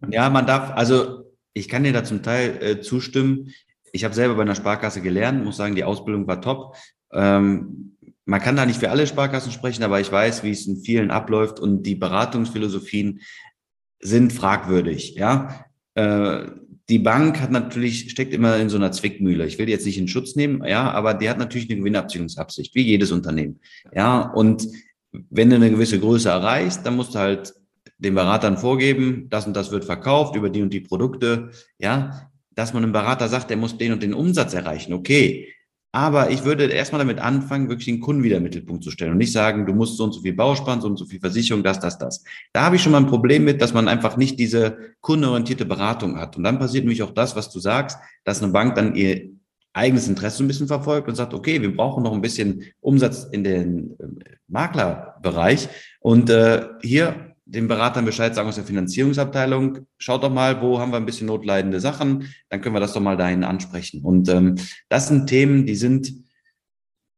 [0.09, 3.49] Ja, man darf, also ich kann dir da zum Teil äh, zustimmen
[3.93, 6.75] ich habe selber bei einer Sparkasse gelernt, muss sagen, die Ausbildung war top.
[7.13, 10.77] Ähm, man kann da nicht für alle Sparkassen sprechen, aber ich weiß, wie es in
[10.77, 13.21] vielen abläuft und die Beratungsphilosophien
[13.99, 15.13] sind fragwürdig.
[15.15, 16.47] Ja, äh,
[16.89, 19.45] die Bank hat natürlich steckt immer in so einer Zwickmühle.
[19.45, 22.81] Ich will jetzt nicht in Schutz nehmen, ja, aber die hat natürlich eine Gewinnabziehungsabsicht, wie
[22.81, 23.59] jedes Unternehmen.
[23.93, 24.67] Ja, und
[25.29, 27.53] wenn du eine gewisse Größe erreichst, dann musst du halt
[27.99, 31.51] den Beratern vorgeben, das und das wird verkauft über die und die Produkte.
[31.77, 34.93] Ja, dass man einem Berater sagt, der muss den und den Umsatz erreichen.
[34.93, 35.53] Okay.
[35.95, 39.19] Aber ich würde erstmal damit anfangen, wirklich den Kunden wieder im Mittelpunkt zu stellen und
[39.19, 41.79] nicht sagen, du musst so und so viel Bausparen, so und so viel Versicherung, das,
[41.79, 42.23] das, das.
[42.51, 46.17] Da habe ich schon mal ein Problem mit, dass man einfach nicht diese kundenorientierte Beratung
[46.17, 46.35] hat.
[46.35, 49.29] Und dann passiert nämlich auch das, was du sagst, dass eine Bank dann ihr
[49.73, 53.43] eigenes Interesse ein bisschen verfolgt und sagt, okay, wir brauchen noch ein bisschen Umsatz in
[53.43, 55.69] den äh, Maklerbereich.
[55.99, 60.91] Und äh, hier den Beratern Bescheid sagen aus der Finanzierungsabteilung, schaut doch mal, wo haben
[60.91, 64.03] wir ein bisschen notleidende Sachen, dann können wir das doch mal dahin ansprechen.
[64.03, 64.55] Und ähm,
[64.89, 66.13] das sind Themen, die sind,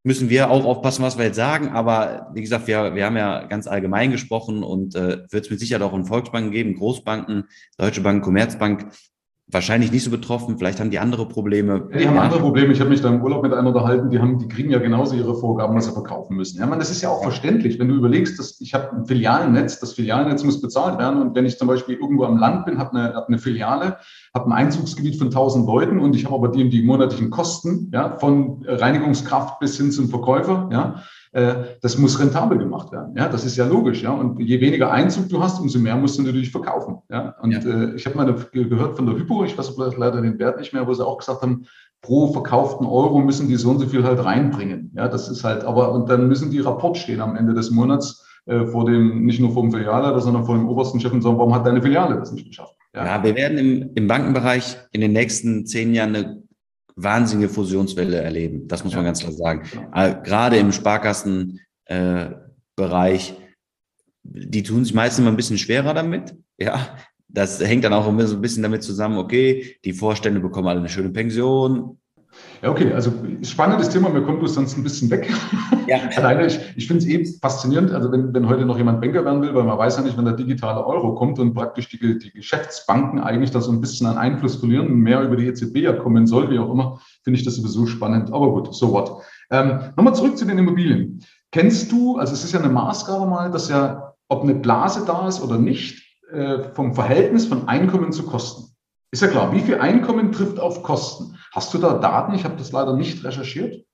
[0.04, 1.70] müssen wir auch aufpassen, was wir jetzt sagen.
[1.70, 5.60] Aber wie gesagt, wir, wir haben ja ganz allgemein gesprochen und äh, wird es mit
[5.60, 7.46] Sicherheit auch in Volksbanken geben, Großbanken,
[7.78, 8.92] Deutsche Bank, Commerzbank
[9.48, 11.88] wahrscheinlich nicht so betroffen, vielleicht haben die andere Probleme.
[11.98, 12.74] Die haben andere Probleme.
[12.74, 15.16] Ich habe mich da im Urlaub mit einer unterhalten, die haben, die kriegen ja genauso
[15.16, 16.60] ihre Vorgaben, was sie verkaufen müssen.
[16.60, 19.80] Ja, man, das ist ja auch verständlich, wenn du überlegst, dass ich habe ein Filialnetz,
[19.80, 22.98] das Filialnetz muss bezahlt werden und wenn ich zum Beispiel irgendwo am Land bin, habe
[22.98, 23.98] eine, hab eine Filiale,
[24.34, 28.18] habe ein Einzugsgebiet von 1000 Leuten und ich habe aber die, die monatlichen Kosten, ja,
[28.18, 31.04] von Reinigungskraft bis hin zum Verkäufer, ja,
[31.82, 33.14] das muss rentabel gemacht werden.
[33.18, 34.04] Ja, das ist ja logisch.
[34.04, 37.00] Ja, und je weniger Einzug du hast, umso mehr musst du natürlich verkaufen.
[37.10, 37.60] Ja, und ja.
[37.60, 40.88] Äh, ich habe mal gehört von der Hypo, ich weiß leider den Wert nicht mehr,
[40.88, 41.66] wo sie auch gesagt haben,
[42.02, 44.92] pro verkauften Euro müssen die so und so viel halt reinbringen.
[44.96, 48.26] Ja, das ist halt, aber und dann müssen die Rapport stehen am Ende des Monats
[48.46, 51.38] äh, vor dem, nicht nur vor dem Filialleiter, sondern vor dem obersten Chef und sagen,
[51.38, 52.76] warum hat deine Filiale das nicht geschafft?
[52.94, 56.45] Ja, ja wir werden im, im Bankenbereich in den nächsten zehn Jahren eine
[56.96, 58.68] wahnsinnige Fusionswelle erleben.
[58.68, 59.00] Das muss ja.
[59.00, 59.70] man ganz klar sagen.
[59.94, 61.60] Äh, gerade im Sparkassenbereich,
[63.32, 63.36] äh,
[64.24, 66.36] die tun sich meistens immer ein bisschen schwerer damit.
[66.58, 70.68] Ja, das hängt dann auch immer so ein bisschen damit zusammen, okay, die Vorstände bekommen
[70.68, 72.00] alle eine schöne Pension,
[72.62, 73.12] ja, okay, also
[73.44, 75.32] spannendes Thema, mir kommt bloß sonst ein bisschen weg.
[75.88, 75.98] Ja.
[76.16, 79.44] Alleine, ich, ich finde es eben faszinierend, also wenn, wenn heute noch jemand Banker werden
[79.44, 82.32] will, weil man weiß ja nicht, wenn der digitale Euro kommt und praktisch die, die
[82.32, 85.94] Geschäftsbanken eigentlich da so ein bisschen an Einfluss verlieren und mehr über die EZB ja
[85.94, 88.34] kommen soll, wie auch immer, finde ich das sowieso spannend.
[88.34, 89.22] Aber gut, so what.
[89.52, 91.24] Ähm, Nochmal zurück zu den Immobilien.
[91.52, 95.28] Kennst du, also es ist ja eine Maßgabe mal, dass ja, ob eine Blase da
[95.28, 98.76] ist oder nicht, äh, vom Verhältnis von Einkommen zu Kosten.
[99.12, 101.38] Ist ja klar, wie viel Einkommen trifft auf Kosten?
[101.56, 102.36] Hast du da Daten?
[102.36, 103.86] Ich habe das leider nicht recherchiert.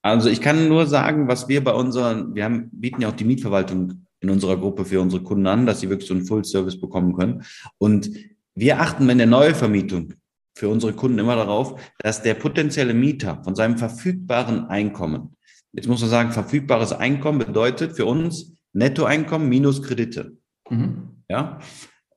[0.00, 3.24] Also ich kann nur sagen, was wir bei unseren, wir haben, bieten ja auch die
[3.24, 7.14] Mietverwaltung in unserer Gruppe für unsere Kunden an, dass sie wirklich so einen Full-Service bekommen
[7.14, 7.42] können.
[7.78, 8.10] Und
[8.54, 10.14] wir achten in der Neuvermietung
[10.56, 15.36] für unsere Kunden immer darauf, dass der potenzielle Mieter von seinem verfügbaren Einkommen,
[15.72, 20.36] jetzt muss man sagen, verfügbares Einkommen bedeutet für uns Nettoeinkommen minus Kredite.
[20.70, 21.24] Mhm.
[21.28, 21.58] Ja,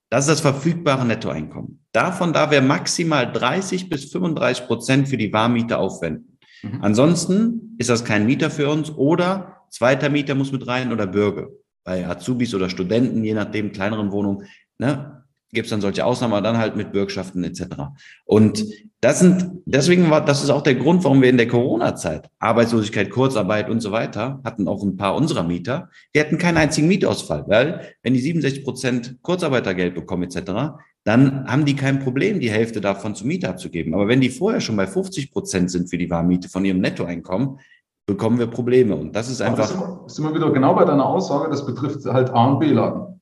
[0.09, 1.83] das ist das verfügbare Nettoeinkommen.
[1.91, 6.37] Davon darf er maximal 30 bis 35 Prozent für die Warmmiete aufwenden.
[6.61, 6.81] Mhm.
[6.81, 11.47] Ansonsten ist das kein Mieter für uns oder zweiter Mieter muss mit rein oder Bürger.
[11.83, 15.24] Bei Azubis oder Studenten, je nachdem, kleineren Wohnungen, ne,
[15.55, 17.63] gibt es dann solche Ausnahmen, aber dann halt mit Bürgschaften etc.
[18.25, 18.65] Und
[19.01, 23.09] das sind, deswegen war, das ist auch der Grund, warum wir in der Corona-Zeit Arbeitslosigkeit,
[23.09, 27.45] Kurzarbeit und so weiter hatten auch ein paar unserer Mieter, die hatten keinen einzigen Mietausfall,
[27.47, 32.81] weil wenn die 67 Prozent Kurzarbeitergeld bekommen etc., dann haben die kein Problem, die Hälfte
[32.81, 33.93] davon zur Miete abzugeben.
[33.93, 37.59] Aber wenn die vorher schon bei 50 Prozent sind für die Warmmiete von ihrem Nettoeinkommen,
[38.07, 38.95] bekommen wir Probleme.
[38.95, 39.71] Und das ist einfach.
[39.75, 43.14] Aber das ist immer wieder genau bei deiner Aussage, das betrifft halt A und B-Lagen.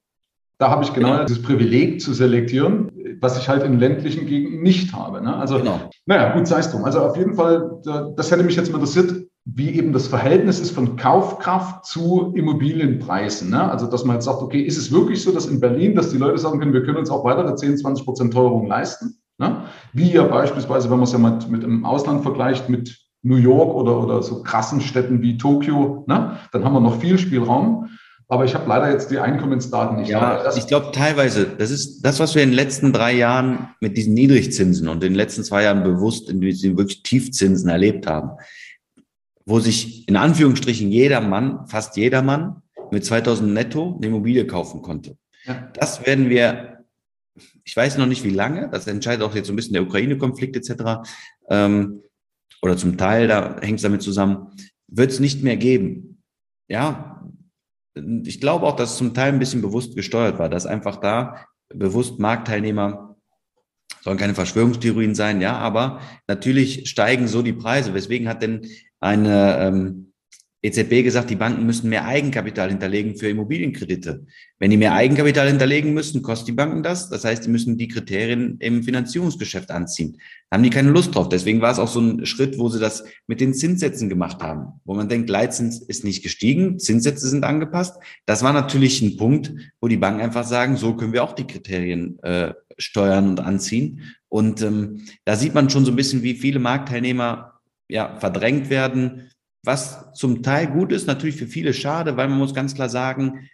[0.63, 4.63] Da habe ich genau, genau, das Privileg zu selektieren, was ich halt in ländlichen Gegenden
[4.63, 5.21] nicht habe.
[5.21, 5.36] Ne?
[5.36, 5.78] Also, genau.
[6.06, 6.86] naja, gut, sei es drum.
[6.86, 7.82] Also auf jeden Fall,
[8.15, 13.49] das hätte mich jetzt mal interessiert, wie eben das Verhältnis ist von Kaufkraft zu Immobilienpreisen.
[13.49, 13.69] Ne?
[13.69, 16.17] Also, dass man jetzt sagt, okay, ist es wirklich so, dass in Berlin, dass die
[16.17, 19.17] Leute sagen können, wir können uns auch weitere 10, 20 Prozent Teuerung leisten?
[19.39, 19.63] Ne?
[19.91, 23.76] Wie ja beispielsweise, wenn man es ja mit, mit dem Ausland vergleicht, mit New York
[23.76, 26.38] oder, oder so krassen Städten wie Tokio, ne?
[26.54, 27.89] dann haben wir noch viel Spielraum.
[28.34, 30.10] Aber ich habe leider jetzt die Einkommensdaten nicht.
[30.10, 33.96] Ja, ich glaube teilweise, das ist das, was wir in den letzten drei Jahren mit
[33.96, 38.32] diesen Niedrigzinsen und in den letzten zwei Jahren bewusst in diesen wirklich Tiefzinsen erlebt haben,
[39.46, 44.82] wo sich in Anführungsstrichen jeder Mann, fast jeder Mann mit 2000 netto eine Immobilie kaufen
[44.82, 45.15] konnte.
[45.43, 45.69] Ja.
[45.76, 46.80] Das werden wir,
[47.63, 50.56] ich weiß noch nicht wie lange, das entscheidet auch jetzt so ein bisschen der Ukraine-Konflikt
[50.56, 51.08] etc.
[51.50, 52.02] Ähm,
[52.63, 54.48] oder zum Teil, da hängt es damit zusammen,
[54.88, 56.24] wird es nicht mehr geben.
[56.67, 57.22] Ja,
[57.95, 62.19] ich glaube auch, dass zum Teil ein bisschen bewusst gesteuert war, dass einfach da bewusst
[62.19, 63.15] Marktteilnehmer
[64.01, 67.93] sollen keine Verschwörungstheorien sein, ja, aber natürlich steigen so die Preise.
[67.93, 68.67] Weswegen hat denn
[68.99, 70.12] eine ähm,
[70.63, 74.26] EZB gesagt, die Banken müssen mehr Eigenkapital hinterlegen für Immobilienkredite.
[74.60, 77.10] Wenn die mehr Eigenkapital hinterlegen müssen, kostet die Banken das.
[77.10, 80.17] Das heißt, die müssen die Kriterien im Finanzierungsgeschäft anziehen.
[80.49, 81.28] Da haben die keine Lust drauf.
[81.28, 84.80] Deswegen war es auch so ein Schritt, wo sie das mit den Zinssätzen gemacht haben,
[84.86, 87.97] wo man denkt, Leitzins ist nicht gestiegen, Zinssätze sind angepasst.
[88.26, 91.47] Das war natürlich ein Punkt, wo die Banken einfach sagen, so können wir auch die
[91.47, 94.15] Kriterien äh, steuern und anziehen.
[94.30, 99.30] Und ähm, da sieht man schon so ein bisschen, wie viele Marktteilnehmer ja verdrängt werden
[99.63, 103.49] was zum Teil gut ist, natürlich für viele schade, weil man muss ganz klar sagen,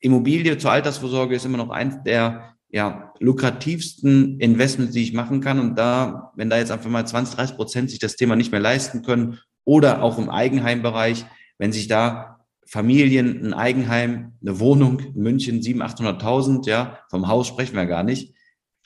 [0.00, 5.60] Immobilie zur Altersvorsorge ist immer noch eins der ja, lukrativsten Investments, die ich machen kann.
[5.60, 8.60] Und da, wenn da jetzt einfach mal 20, 30 Prozent sich das Thema nicht mehr
[8.60, 11.24] leisten können oder auch im Eigenheimbereich,
[11.58, 17.46] wenn sich da Familien ein Eigenheim, eine Wohnung in München, 700.000, 800.000, ja, vom Haus
[17.46, 18.34] sprechen wir gar nicht,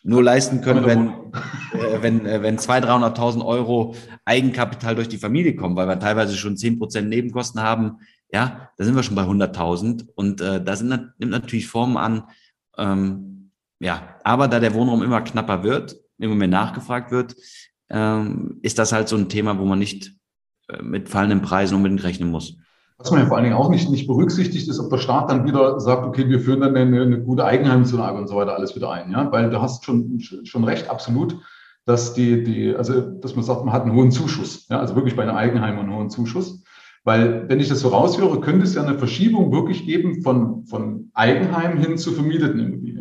[0.07, 1.09] nur leisten können, wenn,
[1.73, 6.37] äh, wenn, äh, wenn 200.000, 300.000 Euro Eigenkapital durch die Familie kommen, weil wir teilweise
[6.37, 7.99] schon 10% Nebenkosten haben,
[8.33, 12.25] ja, da sind wir schon bei 100.000 und äh, da sind, nimmt natürlich Formen an,
[12.79, 17.37] ähm, ja, aber da der Wohnraum immer knapper wird, immer mehr nachgefragt wird,
[17.91, 20.13] ähm, ist das halt so ein Thema, wo man nicht
[20.69, 22.57] äh, mit fallenden Preisen unbedingt rechnen muss.
[22.99, 25.47] Was man ja vor allen Dingen auch nicht, nicht berücksichtigt ist, ob der Staat dann
[25.47, 28.91] wieder sagt, okay, wir führen dann eine, eine gute Eigenheimzulage und so weiter alles wieder
[28.91, 29.11] ein.
[29.11, 29.31] Ja?
[29.31, 31.37] Weil du hast schon, schon recht, absolut,
[31.85, 34.67] dass die, die, also dass man sagt, man hat einen hohen Zuschuss.
[34.71, 34.81] Ja?
[34.81, 36.63] Also wirklich bei einem Eigenheim einen hohen Zuschuss.
[37.05, 41.11] Weil, wenn ich das so raushöre, könnte es ja eine Verschiebung wirklich geben von, von
[41.15, 42.96] Eigenheim hin zu vermieteten Immobilien.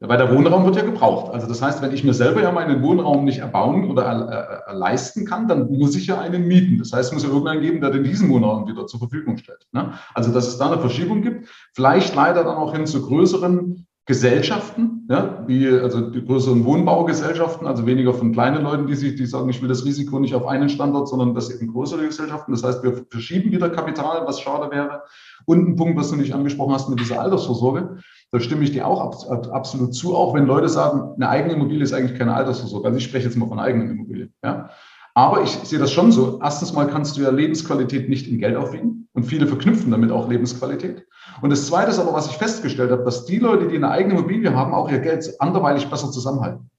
[0.00, 1.34] Ja, weil der Wohnraum wird ja gebraucht.
[1.34, 5.24] Also das heißt, wenn ich mir selber ja meinen Wohnraum nicht erbauen oder er, leisten
[5.24, 6.78] kann, dann muss ich ja einen mieten.
[6.78, 9.66] Das heißt, es muss ja irgendeinen geben, der den diesen Wohnraum wieder zur Verfügung stellt.
[9.72, 9.94] Ne?
[10.14, 15.06] Also dass es da eine Verschiebung gibt, vielleicht leider dann auch hin zu größeren Gesellschaften,
[15.10, 19.50] ja, wie also die größeren Wohnbaugesellschaften, also weniger von kleinen Leuten, die sich, die sagen,
[19.50, 22.52] ich will das Risiko nicht auf einen Standort, sondern das eben größere Gesellschaften.
[22.52, 25.02] Das heißt, wir verschieben wieder Kapital, was schade wäre.
[25.44, 27.98] Und ein Punkt, was du nicht angesprochen hast mit dieser Altersvorsorge,
[28.30, 31.82] da stimme ich dir auch ab, absolut zu, auch wenn Leute sagen, eine eigene Immobilie
[31.82, 32.86] ist eigentlich keine Altersvorsorge.
[32.86, 34.34] Also ich spreche jetzt mal von eigenen Immobilien.
[34.44, 34.70] Ja.
[35.14, 36.38] Aber ich sehe das schon so.
[36.42, 40.28] Erstens mal kannst du ja Lebensqualität nicht in Geld aufwiegen und viele verknüpfen damit auch
[40.28, 41.06] Lebensqualität.
[41.40, 44.14] Und das Zweite ist aber, was ich festgestellt habe, dass die Leute, die eine eigene
[44.14, 46.70] Immobilie haben, auch ihr Geld anderweitig besser zusammenhalten.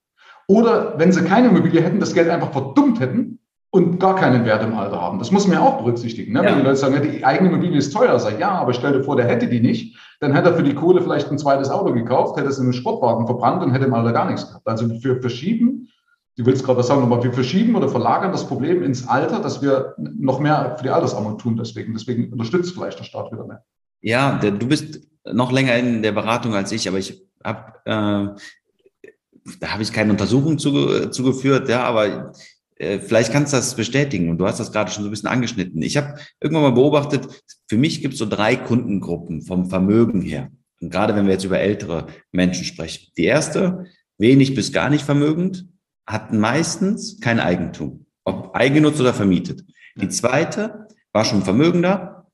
[0.48, 3.39] Oder wenn sie keine Immobilie hätten, das Geld einfach verdummt hätten
[3.72, 5.20] und gar keinen Wert im Alter haben.
[5.20, 6.34] Das muss man ja auch berücksichtigen.
[6.34, 6.44] Ne?
[6.44, 6.50] Ja.
[6.50, 9.16] Wenn die Leute sagen, die eigene Immobilie ist teuer, sag ja, aber stell dir vor,
[9.16, 12.38] der hätte die nicht, dann hätte er für die Kohle vielleicht ein zweites Auto gekauft,
[12.38, 14.68] hätte es in einem Sportwagen verbrannt und hätte im Alter gar nichts gehabt.
[14.68, 15.88] Also wir verschieben,
[16.36, 19.62] du willst gerade was sagen, aber wir verschieben oder verlagern das Problem ins Alter, dass
[19.62, 21.56] wir noch mehr für die Altersarmut tun.
[21.56, 23.64] Deswegen, deswegen unterstützt vielleicht der Staat wieder mehr.
[24.02, 29.68] Ja, du bist noch länger in der Beratung als ich, aber ich habe, äh, da
[29.68, 32.32] habe ich keine Untersuchung zuge, zugeführt, ja, aber
[32.80, 35.82] vielleicht kannst du das bestätigen und du hast das gerade schon so ein bisschen angeschnitten.
[35.82, 40.50] Ich habe irgendwann mal beobachtet, für mich gibt es so drei Kundengruppen vom Vermögen her.
[40.82, 43.12] Und gerade wenn wir jetzt über ältere Menschen sprechen.
[43.18, 43.86] Die erste,
[44.18, 45.66] wenig bis gar nicht vermögend,
[46.08, 49.64] hat meistens kein Eigentum, ob eingenutzt oder vermietet.
[49.96, 52.28] Die zweite war schon vermögender,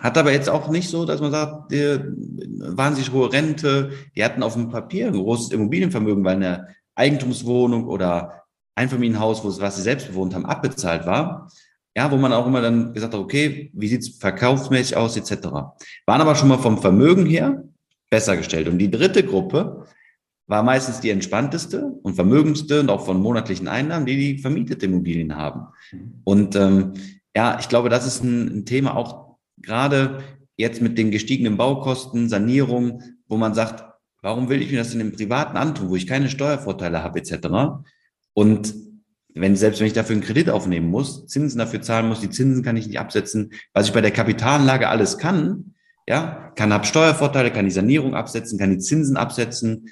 [0.00, 2.00] hat aber jetzt auch nicht so, dass man sagt, die
[2.58, 8.43] wahnsinnig hohe Rente, die hatten auf dem Papier ein großes Immobilienvermögen, weil eine Eigentumswohnung oder
[8.74, 11.50] Einfamilienhaus, wo es, was sie selbst bewohnt haben, abbezahlt war.
[11.96, 15.46] Ja, wo man auch immer dann gesagt hat, okay, wie sieht's verkaufsmäßig aus, etc.
[16.06, 17.62] Waren aber schon mal vom Vermögen her
[18.10, 18.68] besser gestellt.
[18.68, 19.86] Und die dritte Gruppe
[20.46, 25.36] war meistens die entspannteste und vermögendste und auch von monatlichen Einnahmen, die die vermietete Immobilien
[25.36, 25.68] haben.
[26.24, 26.94] Und ähm,
[27.34, 30.22] ja, ich glaube, das ist ein, ein Thema auch gerade
[30.56, 33.84] jetzt mit den gestiegenen Baukosten, Sanierung, wo man sagt,
[34.22, 37.48] warum will ich mir das in dem Privaten antun, wo ich keine Steuervorteile habe, etc.
[38.34, 38.74] Und
[39.34, 42.62] wenn, selbst wenn ich dafür einen Kredit aufnehmen muss, Zinsen dafür zahlen muss, die Zinsen
[42.62, 45.74] kann ich nicht absetzen, was ich bei der Kapitalanlage alles kann,
[46.06, 49.88] ja, kann ab Steuervorteile, kann die Sanierung absetzen, kann die Zinsen absetzen.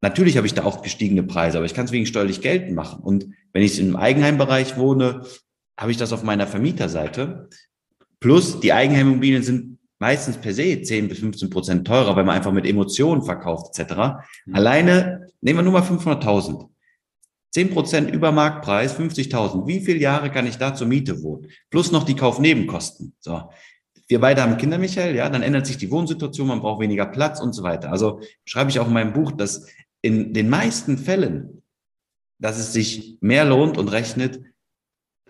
[0.00, 3.02] Natürlich habe ich da auch gestiegene Preise, aber ich kann es wegen steuerlich geltend machen.
[3.02, 5.22] Und wenn ich im Eigenheimbereich wohne,
[5.78, 7.48] habe ich das auf meiner Vermieterseite.
[8.18, 12.52] Plus die Eigenheimimmobilien sind meistens per se 10 bis 15 Prozent teurer, weil man einfach
[12.52, 13.94] mit Emotionen verkauft etc.
[14.46, 14.54] Mhm.
[14.54, 16.71] Alleine nehmen wir nur mal 500.000.
[17.54, 19.66] 10% über Marktpreis, 50.000.
[19.66, 21.48] Wie viele Jahre kann ich da zur Miete wohnen?
[21.70, 23.14] Plus noch die Kaufnebenkosten.
[23.20, 23.50] So.
[24.08, 27.40] Wir beide haben Kinder, Michael, ja, dann ändert sich die Wohnsituation, man braucht weniger Platz
[27.40, 27.90] und so weiter.
[27.90, 29.66] Also schreibe ich auch in meinem Buch, dass
[30.00, 31.62] in den meisten Fällen,
[32.38, 34.40] dass es sich mehr lohnt und rechnet,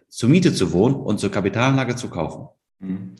[0.09, 2.49] zur Miete zu wohnen und zur Kapitalanlage zu kaufen.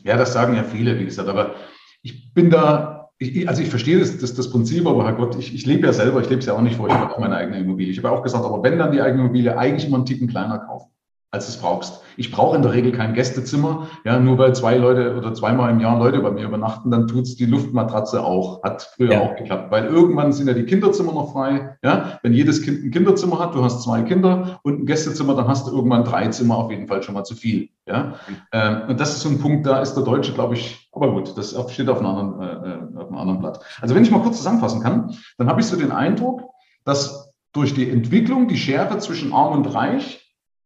[0.03, 1.55] Ja, das sagen ja viele, wie gesagt, aber
[2.01, 5.65] ich bin da ich, also ich verstehe das, das, das Prinzip, aber Herrgott, ich, ich
[5.65, 7.59] lebe ja selber, ich lebe es ja auch nicht vor, ich habe auch meine eigene
[7.59, 7.91] Immobilie.
[7.91, 10.59] Ich habe auch gesagt, aber wenn dann die eigene Immobilie, eigentlich immer einen Ticken kleiner
[10.59, 10.92] kaufen
[11.33, 12.01] als du es brauchst.
[12.15, 13.87] Ich brauche in der Regel kein Gästezimmer.
[14.05, 17.35] Ja, nur weil zwei Leute oder zweimal im Jahr Leute bei mir übernachten, dann tut's
[17.35, 18.61] die Luftmatratze auch.
[18.61, 19.21] Hat früher ja.
[19.21, 19.71] auch geklappt.
[19.71, 21.75] Weil irgendwann sind ja die Kinderzimmer noch frei.
[21.83, 25.47] Ja, wenn jedes Kind ein Kinderzimmer hat, du hast zwei Kinder und ein Gästezimmer, dann
[25.47, 27.69] hast du irgendwann drei Zimmer auf jeden Fall schon mal zu viel.
[27.87, 28.13] Ja,
[28.51, 31.35] ähm, und das ist so ein Punkt, da ist der Deutsche, glaube ich, aber gut,
[31.35, 33.59] das steht auf einem anderen, äh, auf einem anderen Blatt.
[33.81, 36.43] Also wenn ich mal kurz zusammenfassen kann, dann habe ich so den Eindruck,
[36.85, 40.22] dass durch die Entwicklung die Schere zwischen Arm und Reich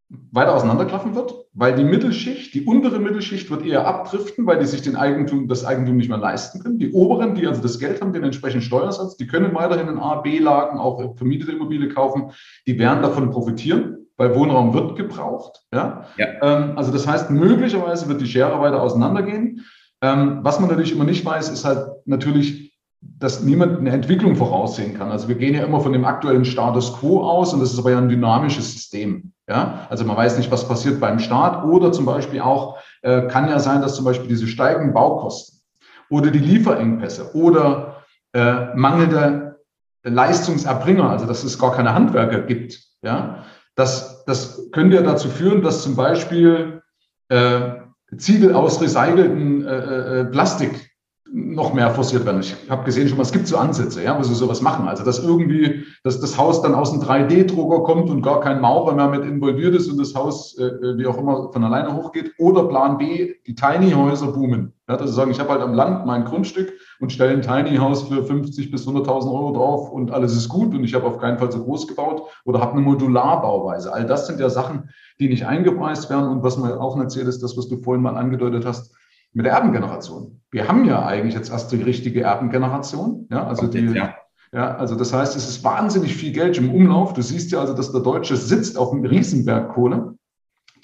[0.10, 4.82] weiter auseinanderklaffen wird, weil die Mittelschicht, die untere Mittelschicht wird eher abdriften, weil die sich
[4.82, 6.80] den Eigentum, das Eigentum nicht mehr leisten können.
[6.80, 10.16] Die oberen, die also das Geld haben, den entsprechenden Steuersatz, die können weiterhin in A,
[10.16, 12.32] B-Lagen, auch vermietete Immobilie kaufen,
[12.66, 15.62] die werden davon profitieren, weil Wohnraum wird gebraucht.
[15.74, 16.06] Ja?
[16.18, 16.28] ja.
[16.42, 19.58] Ähm, also das heißt, möglicherweise wird die Schere weiter auseinandergehen.
[19.58, 19.62] Äh,
[20.00, 24.98] Ähm, was man natürlich immer nicht weiß, ist halt natürlich, dass niemand eine Entwicklung voraussehen
[24.98, 25.12] kann.
[25.12, 27.92] Also wir gehen ja immer von dem aktuellen Status quo aus und das ist aber
[27.92, 29.34] ja ein dynamisches System.
[29.48, 33.48] Ja, also man weiß nicht, was passiert beim Staat oder zum Beispiel auch äh, kann
[33.48, 35.62] ja sein, dass zum Beispiel diese steigenden Baukosten
[36.10, 39.60] oder die Lieferengpässe oder äh, mangelnde
[40.04, 45.62] Leistungserbringer, also dass es gar keine Handwerker gibt, ja, das, das könnte ja dazu führen,
[45.62, 46.82] dass zum Beispiel
[47.30, 47.72] äh,
[48.18, 50.92] Ziegel aus recycelten äh, äh, Plastik
[51.34, 52.42] noch mehr forciert werden.
[52.42, 54.88] Ich habe gesehen schon mal, es gibt so Ansätze, ja, wo sie sowas machen.
[54.88, 58.94] Also dass irgendwie, dass das Haus dann aus einem 3D-Drucker kommt und gar kein Maurer
[58.96, 62.34] mehr mit involviert ist und das Haus, äh, wie auch immer, von alleine hochgeht.
[62.38, 64.74] Oder Plan B, die Tiny-Häuser boomen.
[64.90, 68.04] Ja, dass sie sagen, ich habe halt am Land mein Grundstück und stelle ein Tiny-Haus
[68.04, 71.38] für 50 bis 100.000 Euro drauf und alles ist gut und ich habe auf keinen
[71.38, 73.94] Fall so groß gebaut oder habe eine Modularbauweise.
[73.94, 77.44] All das sind ja Sachen, die nicht eingepreist werden und was mir auch erzählt ist,
[77.44, 78.96] das, was du vorhin mal angedeutet hast,
[79.34, 80.42] mit der Erbengeneration.
[80.52, 83.28] Wir haben ja eigentlich jetzt erst die richtige Erbengeneration.
[83.30, 84.16] Ja, also die, ja.
[84.52, 87.14] ja, also das heißt, es ist wahnsinnig viel Geld im Umlauf.
[87.14, 90.16] Du siehst ja also, dass der Deutsche sitzt auf einem Riesenberg Kohle,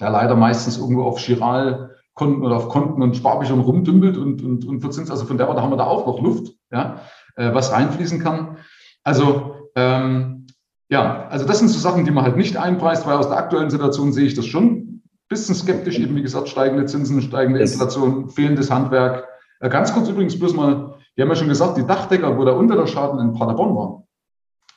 [0.00, 4.80] der leider meistens irgendwo auf Giralkonten oder auf Konten und Sparbüchern rumdümpelt und, und, und
[4.80, 5.10] verzinst.
[5.10, 7.00] Also von der Warte haben wir da auch noch Luft, ja,
[7.36, 8.58] äh, was reinfließen kann.
[9.02, 10.46] Also, ähm,
[10.90, 13.70] ja, also das sind so Sachen, die man halt nicht einpreist, weil aus der aktuellen
[13.70, 14.93] Situation sehe ich das schon
[15.34, 19.26] bisschen skeptisch, eben wie gesagt, steigende Zinsen, steigende Inflation, fehlendes Handwerk.
[19.60, 22.56] Äh, ganz kurz übrigens bloß mal, wir haben ja schon gesagt, die Dachdecker, wo der
[22.56, 24.04] Unwetterschaden in Paderborn war.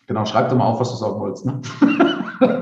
[0.08, 1.46] Genau, schreib doch mal auf, was du sagen wolltest.
[1.46, 1.62] Ne?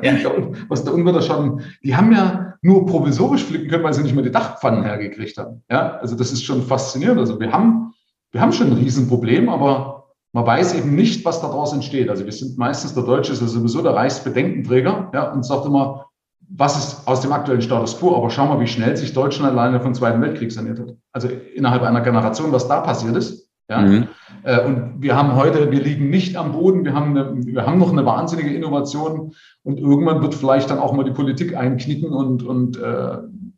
[0.02, 0.32] Ja.
[0.70, 4.32] was der Unwetterschaden, die haben ja nur provisorisch flicken können, weil sie nicht mehr die
[4.32, 5.64] Dachpfannen hergekriegt haben.
[5.70, 7.20] Ja, also das ist schon faszinierend.
[7.20, 7.94] Also wir haben,
[8.32, 12.10] wir haben schon ein Riesenproblem, aber man weiß eben nicht, was daraus entsteht.
[12.10, 16.08] Also wir sind meistens, der Deutsche ist ja sowieso der Reichsbedenkenträger, ja, und sagt immer,
[16.50, 19.80] was ist aus dem aktuellen Status quo, aber schau mal, wie schnell sich Deutschland alleine
[19.80, 20.96] vom Zweiten Weltkrieg saniert hat.
[21.12, 23.50] Also innerhalb einer Generation, was da passiert ist.
[23.70, 23.82] Ja?
[23.82, 24.08] Mhm.
[24.44, 27.80] Äh, und wir haben heute, wir liegen nicht am Boden, wir haben, eine, wir haben
[27.80, 32.44] noch eine wahnsinnige Innovation und irgendwann wird vielleicht dann auch mal die Politik einknicken und,
[32.44, 33.18] und äh,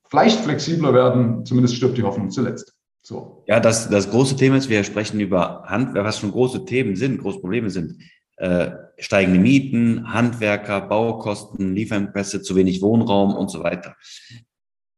[0.10, 1.46] vielleicht flexibler werden.
[1.46, 2.74] Zumindest stirbt die Hoffnung zuletzt.
[3.02, 3.44] So.
[3.48, 7.20] Ja, das, das große Thema ist, wir sprechen über Handwerk, was schon große Themen sind,
[7.20, 7.98] große Probleme sind
[8.38, 13.96] äh, steigende Mieten, Handwerker, Baukosten, Lieferengpässe, zu wenig Wohnraum und so weiter.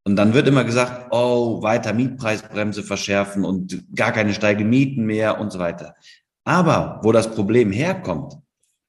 [0.05, 5.39] Und dann wird immer gesagt, oh, weiter Mietpreisbremse verschärfen und gar keine steigenden Mieten mehr
[5.39, 5.95] und so weiter.
[6.43, 8.33] Aber wo das Problem herkommt,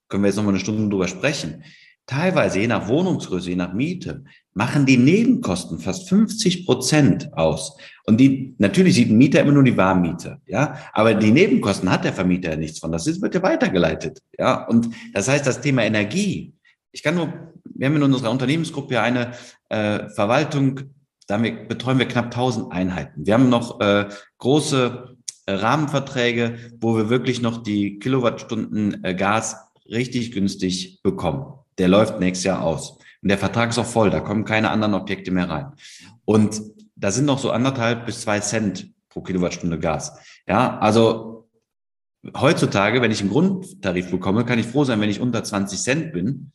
[0.08, 1.62] können wir jetzt nochmal eine Stunde drüber sprechen,
[2.06, 7.76] teilweise je nach Wohnungsgröße, je nach Miete, machen die Nebenkosten fast 50 Prozent aus.
[8.04, 12.04] Und die, natürlich sieht ein Mieter immer nur die Warmmiete, ja, aber die Nebenkosten hat
[12.04, 12.90] der Vermieter ja nichts von.
[12.90, 14.66] Das wird ja weitergeleitet, ja.
[14.66, 16.54] Und das heißt, das Thema Energie,
[16.92, 17.32] ich kann nur,
[17.64, 19.32] wir haben in unserer Unternehmensgruppe eine
[19.68, 20.80] äh, Verwaltung,
[21.28, 23.24] da wir, betreuen wir knapp 1000 Einheiten.
[23.24, 24.08] Wir haben noch äh,
[24.38, 29.56] große äh, Rahmenverträge, wo wir wirklich noch die Kilowattstunden äh, Gas
[29.88, 32.98] richtig günstig bekommen der läuft nächstes Jahr aus.
[33.22, 35.72] Und der Vertrag ist auch voll, da kommen keine anderen Objekte mehr rein.
[36.24, 36.60] Und
[36.96, 40.18] da sind noch so anderthalb bis zwei Cent pro Kilowattstunde Gas.
[40.46, 41.48] Ja, also
[42.36, 46.12] heutzutage, wenn ich einen Grundtarif bekomme, kann ich froh sein, wenn ich unter 20 Cent
[46.12, 46.52] bin.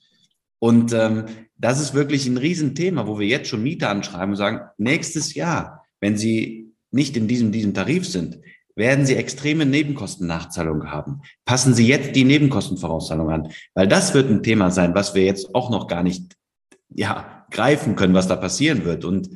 [0.59, 1.25] Und ähm,
[1.57, 5.85] das ist wirklich ein Riesenthema, wo wir jetzt schon Mieter anschreiben und sagen, nächstes Jahr,
[5.99, 8.39] wenn Sie nicht in diesem, diesem Tarif sind,
[8.75, 11.21] werden Sie extreme Nebenkostennachzahlungen haben.
[11.45, 15.53] Passen Sie jetzt die Nebenkostenvorauszahlung an, weil das wird ein Thema sein, was wir jetzt
[15.55, 16.35] auch noch gar nicht
[16.95, 19.05] ja, greifen können, was da passieren wird.
[19.05, 19.29] Und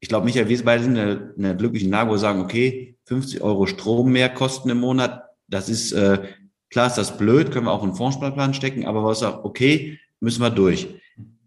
[0.00, 3.40] ich glaube, Michael, wir beide sind in einer glücklichen Lage, wo wir sagen, okay, 50
[3.40, 6.22] Euro Strom mehr kosten im Monat, das ist, äh,
[6.70, 9.98] klar ist das blöd, können wir auch in einen Fondssparplan stecken, aber was sagt, okay,
[10.20, 10.88] müssen wir durch.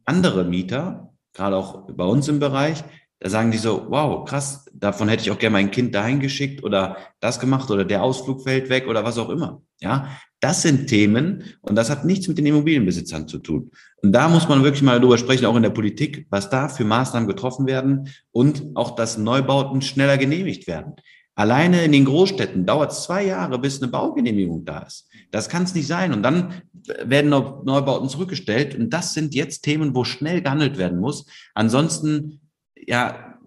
[0.05, 2.83] Andere Mieter, gerade auch bei uns im Bereich,
[3.19, 6.63] da sagen die so, wow, krass, davon hätte ich auch gerne mein Kind dahin geschickt
[6.63, 9.61] oder das gemacht oder der Ausflug fällt weg oder was auch immer.
[9.81, 13.71] Ja, das sind Themen und das hat nichts mit den Immobilienbesitzern zu tun.
[14.01, 16.85] Und da muss man wirklich mal drüber sprechen, auch in der Politik, was da für
[16.85, 20.93] Maßnahmen getroffen werden und auch, dass Neubauten schneller genehmigt werden.
[21.35, 25.07] Alleine in den Großstädten dauert es zwei Jahre, bis eine Baugenehmigung da ist.
[25.31, 26.11] Das kann es nicht sein.
[26.13, 26.61] Und dann
[27.03, 28.75] werden Neubauten zurückgestellt.
[28.75, 31.25] Und das sind jetzt Themen, wo schnell gehandelt werden muss.
[31.53, 32.41] Ansonsten
[32.75, 33.37] ja,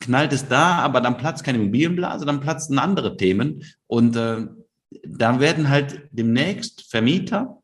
[0.00, 3.62] knallt es da, aber dann platzt keine Immobilienblase, dann platzen andere Themen.
[3.86, 4.46] Und äh,
[5.06, 7.57] dann werden halt demnächst Vermieter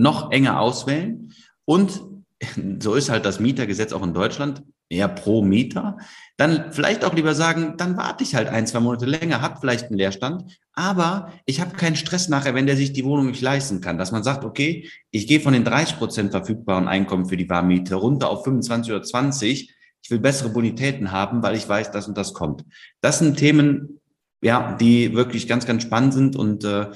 [0.00, 1.32] noch enger auswählen.
[1.64, 2.00] Und
[2.80, 5.98] so ist halt das Mietergesetz auch in Deutschland eher pro Mieter.
[6.38, 9.86] Dann vielleicht auch lieber sagen, dann warte ich halt ein, zwei Monate länger, habe vielleicht
[9.86, 13.82] einen Leerstand, aber ich habe keinen Stress nachher, wenn der sich die Wohnung nicht leisten
[13.82, 13.98] kann.
[13.98, 17.96] Dass man sagt, okay, ich gehe von den 30 Prozent verfügbaren Einkommen für die Warmmiete
[17.96, 19.74] runter auf 25 oder 20
[20.08, 22.64] ich will bessere Bonitäten haben, weil ich weiß, dass und das kommt.
[23.00, 24.00] Das sind Themen,
[24.40, 26.86] ja, die wirklich ganz, ganz spannend sind und äh,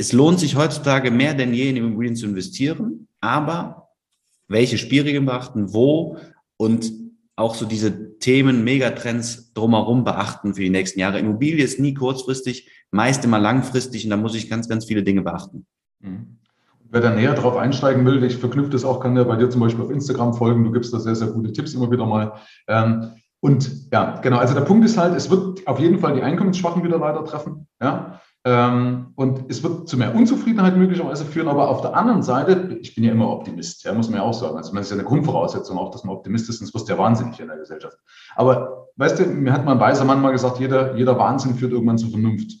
[0.00, 3.90] es lohnt sich heutzutage mehr denn je in Immobilien zu investieren, aber
[4.48, 6.16] welche Spielregeln beachten, wo
[6.56, 6.90] und
[7.36, 11.18] auch so diese Themen, Megatrends drumherum beachten für die nächsten Jahre.
[11.18, 15.20] Immobilie ist nie kurzfristig, meist immer langfristig und da muss ich ganz, ganz viele Dinge
[15.20, 15.66] beachten.
[16.00, 16.38] Mhm.
[16.92, 19.60] Wer da näher drauf einsteigen will, ich verknüpfe das auch, kann ja bei dir zum
[19.60, 20.64] Beispiel auf Instagram folgen.
[20.64, 22.32] Du gibst da sehr, sehr gute Tipps immer wieder mal.
[22.66, 26.22] Ähm, und ja, genau, also der Punkt ist halt, es wird auf jeden Fall die
[26.22, 27.68] Einkommensschwachen wieder leider treffen.
[27.80, 32.94] Ja, und es wird zu mehr Unzufriedenheit möglicherweise führen, aber auf der anderen Seite, ich
[32.94, 34.56] bin ja immer Optimist, ja, muss man ja auch sagen.
[34.56, 36.98] Also, das ist ja eine Grundvoraussetzung auch, dass man Optimist ist, sonst wirst du ja
[36.98, 37.98] wahnsinnig in der Gesellschaft.
[38.36, 41.72] Aber, weißt du, mir hat mal ein weiser Mann mal gesagt, jeder, jeder Wahnsinn führt
[41.72, 42.52] irgendwann zur Vernunft.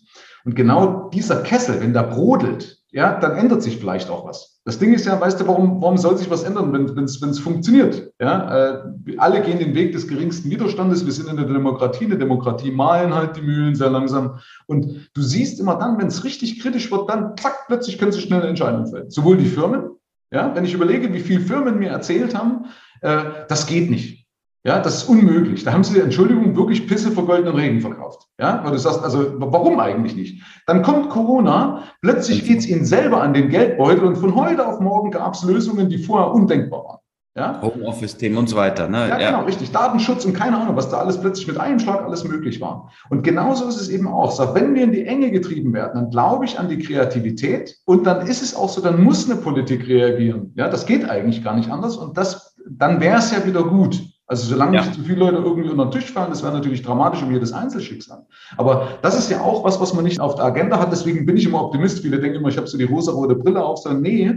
[0.44, 4.49] Und genau dieser Kessel, wenn der brodelt, ja, dann ändert sich vielleicht auch was.
[4.64, 8.12] Das Ding ist ja, weißt du, warum, warum soll sich was ändern, wenn es funktioniert?
[8.20, 11.06] Ja, äh, alle gehen den Weg des geringsten Widerstandes.
[11.06, 12.04] Wir sind in der Demokratie.
[12.04, 14.38] Eine Demokratie malen halt die Mühlen sehr langsam.
[14.66, 18.20] Und du siehst immer dann, wenn es richtig kritisch wird, dann zack, plötzlich können sie
[18.20, 19.10] schnell Entscheidungen fällen.
[19.10, 19.92] Sowohl die Firmen,
[20.30, 22.66] ja, wenn ich überlege, wie viele Firmen mir erzählt haben,
[23.00, 24.19] äh, das geht nicht.
[24.62, 25.64] Ja, das ist unmöglich.
[25.64, 28.26] Da haben sie, Entschuldigung, wirklich Pisse vor goldenen Regen verkauft.
[28.38, 30.42] Ja, weil du sagst, also warum eigentlich nicht?
[30.66, 34.80] Dann kommt Corona, plötzlich geht es ihnen selber an den Geldbeutel und von heute auf
[34.80, 36.98] morgen gab es Lösungen, die vorher undenkbar waren.
[37.36, 37.62] Ja?
[37.62, 38.88] Homeoffice-Themen und so weiter.
[38.88, 39.08] Ne?
[39.08, 39.70] Ja, ja, genau, richtig.
[39.70, 42.90] Datenschutz und keine Ahnung, was da alles plötzlich mit einem Schlag alles möglich war.
[43.08, 44.32] Und genauso ist es eben auch.
[44.32, 48.04] So, wenn wir in die Enge getrieben werden, dann glaube ich an die Kreativität und
[48.04, 50.52] dann ist es auch so, dann muss eine Politik reagieren.
[50.56, 54.02] Ja, das geht eigentlich gar nicht anders und das, dann wäre es ja wieder gut.
[54.30, 54.82] Also solange ja.
[54.84, 57.52] nicht zu viele Leute irgendwie unter den Tisch fallen, das wäre natürlich dramatisch um jedes
[57.52, 58.24] Einzelschicksal.
[58.56, 60.92] Aber das ist ja auch was, was man nicht auf der Agenda hat.
[60.92, 61.98] Deswegen bin ich immer Optimist.
[61.98, 63.78] Viele denken immer, ich habe so die rosa-rote Brille auf.
[63.78, 64.32] Sondern nee,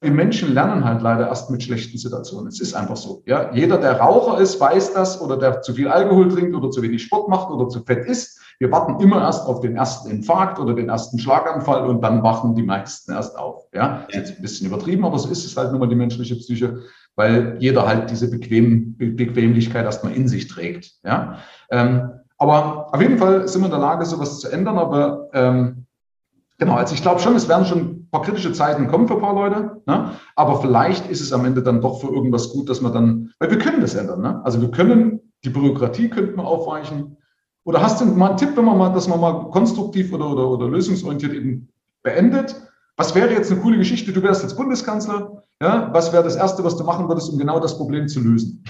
[0.00, 2.48] wir Menschen lernen halt leider erst mit schlechten Situationen.
[2.48, 3.22] Es ist einfach so.
[3.26, 6.82] Ja, jeder, der Raucher ist, weiß das oder der zu viel Alkohol trinkt oder zu
[6.82, 8.40] wenig Sport macht oder zu fett isst.
[8.58, 12.54] Wir warten immer erst auf den ersten Infarkt oder den ersten Schlaganfall und dann wachen
[12.54, 13.64] die meisten erst auf.
[13.72, 16.36] Ja, ist jetzt ein bisschen übertrieben, aber so ist es halt nun mal die menschliche
[16.36, 16.78] Psyche
[17.16, 20.92] weil jeder halt diese Bequem Bequemlichkeit erstmal in sich trägt.
[21.02, 21.38] Ja?
[21.70, 24.78] Ähm, aber auf jeden Fall sind wir in der Lage, sowas zu ändern.
[24.78, 25.86] Aber ähm,
[26.58, 29.34] genau, also ich glaube schon, es werden schon paar kritische Zeiten kommen für ein paar
[29.34, 29.82] Leute.
[29.86, 30.12] Ne?
[30.34, 33.50] Aber vielleicht ist es am Ende dann doch für irgendwas gut, dass man dann, weil
[33.50, 34.22] wir können das ändern.
[34.22, 34.44] Ne?
[34.44, 37.16] Also wir können, die Bürokratie könnten wir aufweichen.
[37.64, 40.48] Oder hast du mal einen Tipp, wenn man mal, dass man mal konstruktiv oder, oder,
[40.48, 41.68] oder lösungsorientiert eben
[42.02, 42.56] beendet?
[42.96, 44.12] Was wäre jetzt eine coole Geschichte?
[44.12, 45.42] Du wärst jetzt Bundeskanzler.
[45.60, 48.62] Ja, was wäre das Erste, was du machen würdest, um genau das Problem zu lösen?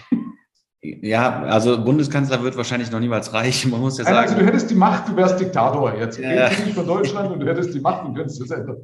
[0.83, 3.71] Ja, also Bundeskanzler wird wahrscheinlich noch niemals reichen.
[3.71, 4.17] Man muss ja sagen.
[4.17, 6.19] Also du hättest die Macht, du wärst Diktator jetzt.
[6.19, 6.49] Ja.
[6.49, 8.77] Du nicht von Deutschland und du hättest die Macht und könntest das ändern.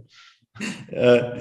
[0.88, 1.40] Äh,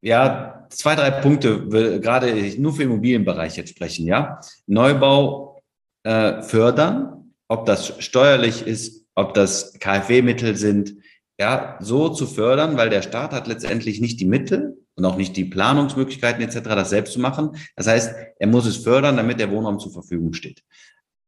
[0.00, 1.68] ja, zwei, drei Punkte,
[2.00, 4.40] gerade nur für Immobilienbereich jetzt sprechen, ja.
[4.66, 5.60] Neubau
[6.04, 10.94] äh, fördern, ob das steuerlich ist, ob das KfW-Mittel sind,
[11.40, 15.36] ja, so zu fördern, weil der Staat hat letztendlich nicht die Mittel und auch nicht
[15.36, 17.56] die Planungsmöglichkeiten etc., das selbst zu machen.
[17.76, 20.62] Das heißt, er muss es fördern, damit der Wohnraum zur Verfügung steht.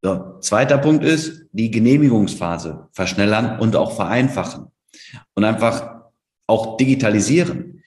[0.02, 4.66] So, zweiter Punkt ist, die Genehmigungsphase verschnellern und auch vereinfachen
[5.34, 5.99] und einfach
[6.50, 7.82] auch digitalisieren.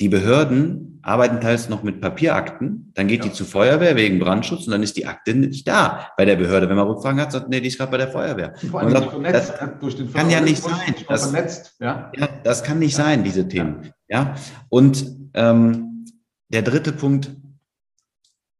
[0.00, 3.30] Die Behörden arbeiten teils noch mit Papierakten, dann geht ja.
[3.30, 6.68] die zur Feuerwehr wegen Brandschutz und dann ist die Akte nicht da bei der Behörde.
[6.68, 8.54] Wenn man Rückfragen hat, sagt, nee, die ist gerade bei der Feuerwehr.
[8.70, 10.94] Vor allem sagt, vernetzt, das durch den kann ja nicht sein.
[11.08, 12.10] Das, vernetzt, ja?
[12.16, 12.28] ja?
[12.42, 13.04] das kann nicht ja.
[13.04, 13.92] sein, diese Themen.
[14.08, 14.34] Ja,
[14.70, 16.06] und ähm,
[16.48, 17.30] der dritte Punkt,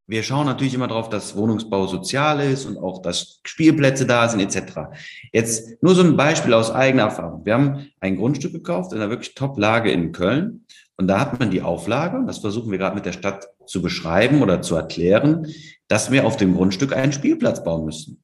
[0.07, 4.41] wir schauen natürlich immer darauf, dass Wohnungsbau sozial ist und auch, dass Spielplätze da sind,
[4.41, 4.81] etc.
[5.33, 7.47] Jetzt nur so ein Beispiel aus eigener Erfahrung.
[7.47, 11.51] Wir haben ein Grundstück gekauft in einer wirklich Top-Lage in Köln und da hat man
[11.51, 15.47] die Auflage, das versuchen wir gerade mit der Stadt zu beschreiben oder zu erklären,
[15.89, 18.23] dass wir auf dem Grundstück einen Spielplatz bauen müssen.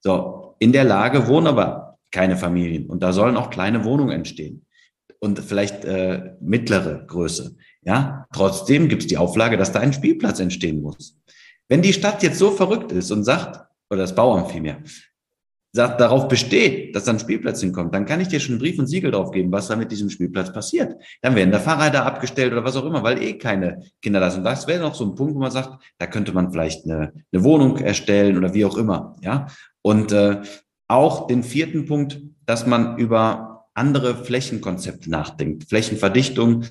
[0.00, 4.66] So, in der Lage wohnen aber keine Familien und da sollen auch kleine Wohnungen entstehen
[5.20, 7.56] und vielleicht äh, mittlere Größe.
[7.82, 11.18] Ja, trotzdem gibt es die Auflage, dass da ein Spielplatz entstehen muss.
[11.68, 14.82] Wenn die Stadt jetzt so verrückt ist und sagt, oder das Bauamt vielmehr,
[15.72, 18.86] sagt, darauf besteht, dass dann Spielplatz hinkommt, dann kann ich dir schon einen Brief und
[18.86, 21.00] Siegel drauf geben, was da mit diesem Spielplatz passiert.
[21.22, 24.44] Dann werden da Fahrräder abgestellt oder was auch immer, weil eh keine Kinder da sind.
[24.44, 27.44] Das wäre noch so ein Punkt, wo man sagt, da könnte man vielleicht eine, eine
[27.44, 29.16] Wohnung erstellen oder wie auch immer.
[29.22, 29.46] Ja.
[29.82, 30.42] Und äh,
[30.88, 35.68] auch den vierten Punkt, dass man über andere Flächenkonzepte nachdenkt.
[35.68, 36.64] Flächenverdichtung.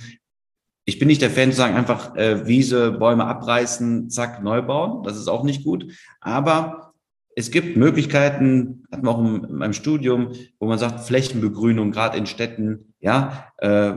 [0.89, 5.03] Ich bin nicht der Fan zu sagen, einfach äh, Wiese, Bäume abreißen, zack, neu bauen.
[5.03, 5.93] Das ist auch nicht gut.
[6.19, 6.93] Aber
[7.35, 12.25] es gibt Möglichkeiten, hatten wir auch in meinem Studium, wo man sagt, Flächenbegrünung, gerade in
[12.25, 13.93] Städten, ja, äh,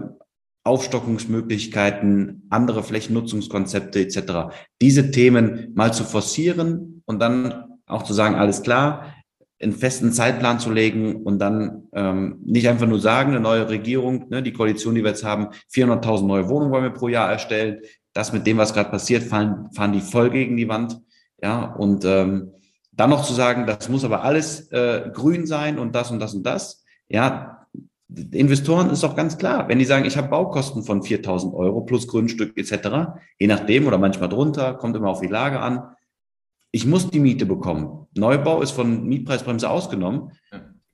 [0.65, 4.55] Aufstockungsmöglichkeiten, andere Flächennutzungskonzepte etc.
[4.83, 9.15] Diese Themen mal zu forcieren und dann auch zu sagen, alles klar,
[9.63, 14.27] einen festen Zeitplan zu legen und dann ähm, nicht einfach nur sagen, eine neue Regierung,
[14.29, 17.81] ne, die Koalition, die wir jetzt haben, 400.000 neue Wohnungen wollen wir pro Jahr erstellen.
[18.13, 21.01] Das mit dem, was gerade passiert, fahren, fahren die voll gegen die Wand.
[21.41, 22.53] Ja, und ähm,
[22.93, 26.35] dann noch zu sagen, das muss aber alles äh, grün sein und das und das
[26.35, 26.85] und das.
[27.09, 27.67] Ja,
[28.33, 32.07] Investoren ist doch ganz klar, wenn die sagen, ich habe Baukosten von 4.000 Euro plus
[32.07, 35.83] Grundstück etc., je nachdem oder manchmal drunter, kommt immer auf die Lage an,
[36.73, 38.09] ich muss die Miete bekommen.
[38.17, 40.33] Neubau ist von Mietpreisbremse ausgenommen.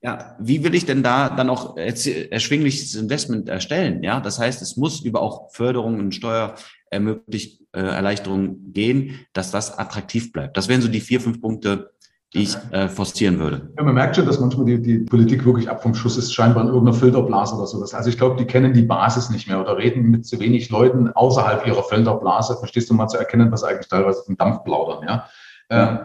[0.01, 4.03] Ja, wie will ich denn da dann auch erschwingliches Investment erstellen?
[4.03, 10.33] Ja, das heißt, es muss über auch Förderungen und Steuererleichterungen äh, gehen, dass das attraktiv
[10.33, 10.57] bleibt.
[10.57, 11.91] Das wären so die vier, fünf Punkte,
[12.35, 13.73] die ich äh, forcieren würde.
[13.77, 16.63] Ja, man merkt schon, dass manchmal die, die Politik wirklich ab vom Schuss ist, scheinbar
[16.63, 17.93] in irgendeiner Filterblase oder sowas.
[17.95, 21.11] Also ich glaube, die kennen die Basis nicht mehr oder reden mit zu wenig Leuten
[21.11, 22.57] außerhalb ihrer Filterblase.
[22.59, 25.29] Verstehst du mal zu erkennen, was eigentlich teilweise vom Dampf plaudern, ja?
[25.69, 25.97] Äh,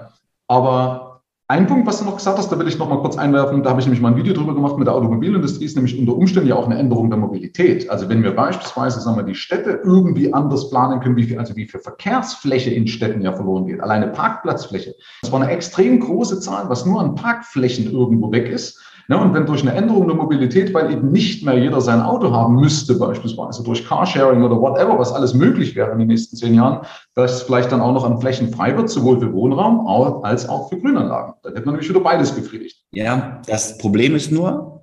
[0.48, 1.14] aber
[1.50, 3.72] ein Punkt, was du noch gesagt hast, da will ich noch mal kurz einwerfen, da
[3.72, 6.50] habe ich nämlich mal ein Video drüber gemacht mit der Automobilindustrie, ist nämlich unter Umständen
[6.50, 7.90] ja auch eine Änderung der Mobilität.
[7.90, 11.56] Also wenn wir beispielsweise, sagen wir, die Städte irgendwie anders planen können, wie viel, also
[11.56, 14.96] wie viel Verkehrsfläche in Städten ja verloren geht, alleine Parkplatzfläche.
[15.22, 18.82] Das war eine extrem große Zahl, was nur an Parkflächen irgendwo weg ist.
[19.10, 22.32] Ja, und wenn durch eine Änderung der Mobilität, weil eben nicht mehr jeder sein Auto
[22.32, 26.54] haben müsste, beispielsweise durch Carsharing oder whatever, was alles möglich wäre in den nächsten zehn
[26.54, 26.86] Jahren,
[27.16, 29.86] dass es vielleicht dann auch noch an Flächen frei wird, sowohl für Wohnraum
[30.24, 31.34] als auch für Grünanlagen.
[31.44, 32.84] Dann hätte man nämlich wieder beides befriedigt.
[32.92, 34.82] Ja, das Problem ist nur,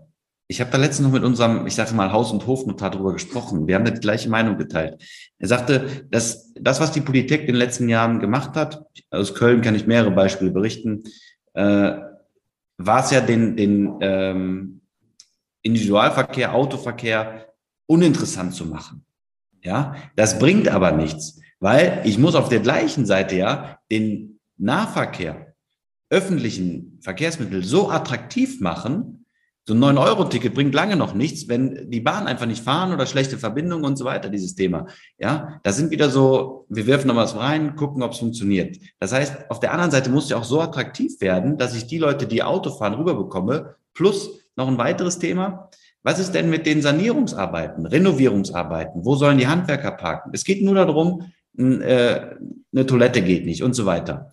[0.49, 3.69] ich habe da letztens noch mit unserem, ich sage mal, Haus- und Hofnotar darüber gesprochen.
[3.69, 5.01] Wir haben da die gleiche Meinung geteilt.
[5.39, 9.63] Er sagte, dass das, was die Politik in den letzten Jahren gemacht hat, aus Köln
[9.63, 11.05] kann ich mehrere Beispiele berichten,
[11.55, 12.10] äh,
[12.87, 14.81] war es ja den, den ähm,
[15.63, 17.53] Individualverkehr, Autoverkehr
[17.87, 19.05] uninteressant zu machen.
[19.63, 25.55] Ja, das bringt aber nichts, weil ich muss auf der gleichen Seite ja den Nahverkehr,
[26.09, 29.20] öffentlichen Verkehrsmittel so attraktiv machen,
[29.71, 33.39] so ein 9-Euro-Ticket bringt lange noch nichts, wenn die Bahn einfach nicht fahren oder schlechte
[33.39, 34.89] Verbindungen und so weiter, dieses Thema.
[35.17, 38.79] Ja, da sind wieder so, wir werfen noch was rein, gucken, ob es funktioniert.
[38.99, 41.99] Das heißt, auf der anderen Seite muss ja auch so attraktiv werden, dass ich die
[41.99, 43.77] Leute, die Auto fahren, rüberbekomme.
[43.95, 45.71] Plus noch ein weiteres Thema.
[46.03, 49.05] Was ist denn mit den Sanierungsarbeiten, Renovierungsarbeiten?
[49.05, 50.33] Wo sollen die Handwerker parken?
[50.35, 52.21] Es geht nur darum, äh,
[52.73, 54.33] eine Toilette geht nicht und so weiter.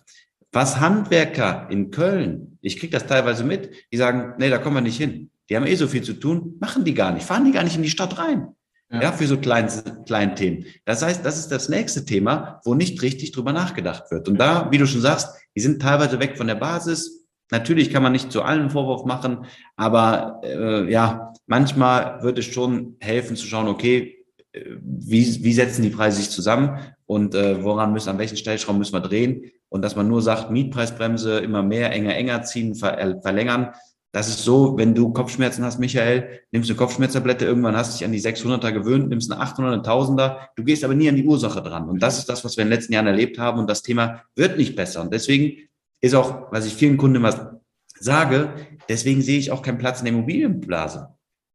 [0.52, 4.80] Was Handwerker in Köln, ich kriege das teilweise mit, die sagen, nee, da kommen wir
[4.80, 5.30] nicht hin.
[5.48, 7.76] Die haben eh so viel zu tun, machen die gar nicht, fahren die gar nicht
[7.76, 8.48] in die Stadt rein.
[8.90, 9.68] Ja, ja für so kleine,
[10.06, 10.64] kleine Themen.
[10.84, 14.28] Das heißt, das ist das nächste Thema, wo nicht richtig drüber nachgedacht wird.
[14.28, 17.26] Und da, wie du schon sagst, die sind teilweise weg von der Basis.
[17.50, 19.46] Natürlich kann man nicht zu allen Vorwurf machen,
[19.76, 25.82] aber äh, ja, manchmal wird es schon helfen zu schauen, okay, äh, wie, wie setzen
[25.82, 29.50] die Preise sich zusammen und äh, woran müssen, an welchen Stellschrauben müssen wir drehen?
[29.68, 33.72] Und dass man nur sagt, Mietpreisbremse immer mehr, enger, enger ziehen, äh, verlängern.
[34.12, 38.04] Das ist so, wenn du Kopfschmerzen hast, Michael, nimmst eine Kopfschmerztablette, irgendwann hast du dich
[38.06, 41.24] an die 600er gewöhnt, nimmst eine 800, eine 1000er, du gehst aber nie an die
[41.24, 41.88] Ursache dran.
[41.88, 44.22] Und das ist das, was wir in den letzten Jahren erlebt haben und das Thema
[44.34, 45.02] wird nicht besser.
[45.02, 45.68] Und deswegen
[46.00, 47.60] ist auch, was ich vielen Kunden immer
[48.00, 48.54] sage,
[48.88, 51.08] deswegen sehe ich auch keinen Platz in der Immobilienblase.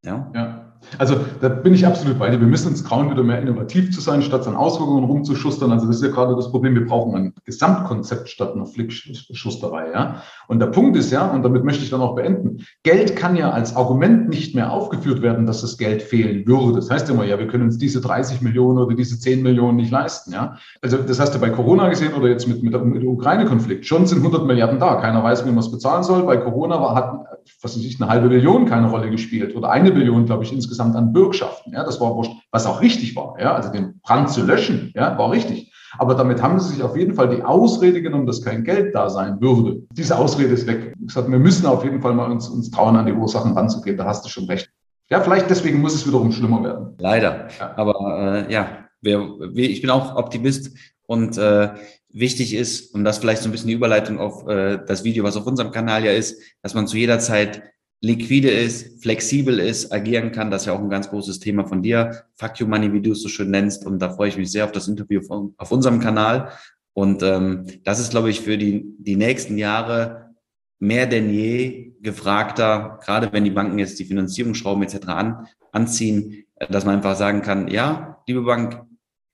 [0.06, 0.32] Ja.
[0.36, 0.63] ja.
[1.00, 2.40] Also da bin ich absolut bei dir.
[2.40, 5.72] Wir müssen uns trauen, wieder mehr innovativ zu sein, statt an Auswirkungen rumzuschustern.
[5.72, 6.76] Also das ist ja gerade das Problem.
[6.76, 9.92] Wir brauchen ein Gesamtkonzept statt einer Flickschusterei.
[9.92, 10.22] Ja?
[10.48, 13.52] Und der Punkt ist ja, und damit möchte ich dann auch beenden, Geld kann ja
[13.52, 16.76] als Argument nicht mehr aufgeführt werden, dass das Geld fehlen würde.
[16.76, 19.92] Das heißt immer, ja, wir können uns diese 30 Millionen oder diese 10 Millionen nicht
[19.92, 20.34] leisten.
[20.34, 20.58] Ja?
[20.82, 23.86] Also das hast du bei Corona gesehen oder jetzt mit, mit, dem Ukraine-Konflikt.
[23.86, 24.96] Schon sind 100 Milliarden da.
[24.96, 26.24] Keiner weiß, wie man es bezahlen soll.
[26.24, 29.92] Bei Corona war, hat, was weiß ich, eine halbe Million keine Rolle gespielt oder eine
[29.92, 31.74] Billion, glaube ich, insgesamt insgesamt an Bürgschaften.
[31.74, 33.36] Ja, das war wurscht, was auch richtig war.
[33.40, 35.72] Ja, also den Brand zu löschen, ja, war richtig.
[36.00, 39.10] Aber damit haben sie sich auf jeden Fall die Ausrede genommen, dass kein Geld da
[39.10, 39.84] sein würde.
[39.92, 40.94] Diese Ausrede ist weg.
[41.00, 43.98] Ich gesagt, wir müssen auf jeden Fall mal uns, uns trauen, an die Ursachen ranzugehen.
[43.98, 44.72] Da hast du schon recht.
[45.10, 46.96] Ja, vielleicht deswegen muss es wiederum schlimmer werden.
[46.98, 47.48] Leider.
[47.60, 47.74] Ja.
[47.76, 48.68] Aber äh, ja,
[49.02, 49.20] wir,
[49.54, 50.76] wir, ich bin auch Optimist
[51.06, 51.70] und äh,
[52.12, 55.38] wichtig ist, und das vielleicht so ein bisschen die Überleitung auf äh, das Video, was
[55.38, 57.62] auf unserem Kanal ja ist, dass man zu jeder Zeit
[58.04, 60.52] liquide ist, flexibel ist, agieren kann.
[60.52, 62.26] Das ist ja auch ein ganz großes Thema von dir.
[62.36, 63.86] Fuck you money, wie du es so schön nennst.
[63.86, 66.52] Und da freue ich mich sehr auf das Interview von, auf unserem Kanal.
[66.92, 70.34] Und ähm, das ist, glaube ich, für die, die nächsten Jahre
[70.80, 75.08] mehr denn je gefragter, gerade wenn die Banken jetzt die Finanzierungsschrauben etc.
[75.08, 78.82] An, anziehen, dass man einfach sagen kann, ja, liebe Bank,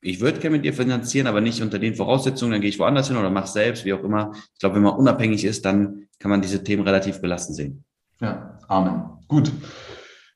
[0.01, 3.07] ich würde gerne mit dir finanzieren, aber nicht unter den Voraussetzungen, dann gehe ich woanders
[3.07, 4.31] hin oder mach selbst, wie auch immer.
[4.53, 7.83] Ich glaube, wenn man unabhängig ist, dann kann man diese Themen relativ belassen sehen.
[8.21, 9.03] Ja, Amen.
[9.27, 9.51] Gut.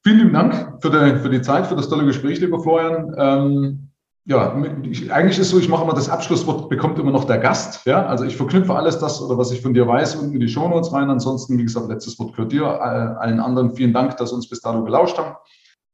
[0.03, 3.15] Vielen lieben Dank für die, für die Zeit, für das tolle Gespräch, lieber Florian.
[3.17, 3.89] Ähm,
[4.25, 7.37] ja, ich, eigentlich ist es so, ich mache immer das Abschlusswort, bekommt immer noch der
[7.37, 7.85] Gast.
[7.85, 10.47] Ja, also ich verknüpfe alles das oder was ich von dir weiß unten in die
[10.47, 11.09] Shownotes rein.
[11.09, 12.65] Ansonsten, wie gesagt, letztes Wort gehört dir.
[12.65, 15.35] Allen anderen vielen Dank, dass uns bis dato gelauscht haben.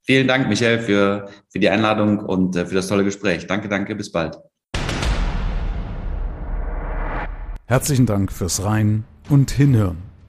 [0.04, 3.46] Vielen Dank, Michael, für, für die Einladung und äh, für das tolle Gespräch.
[3.46, 4.40] Danke, danke, bis bald.
[7.66, 10.09] Herzlichen Dank fürs Rein und Hinhören.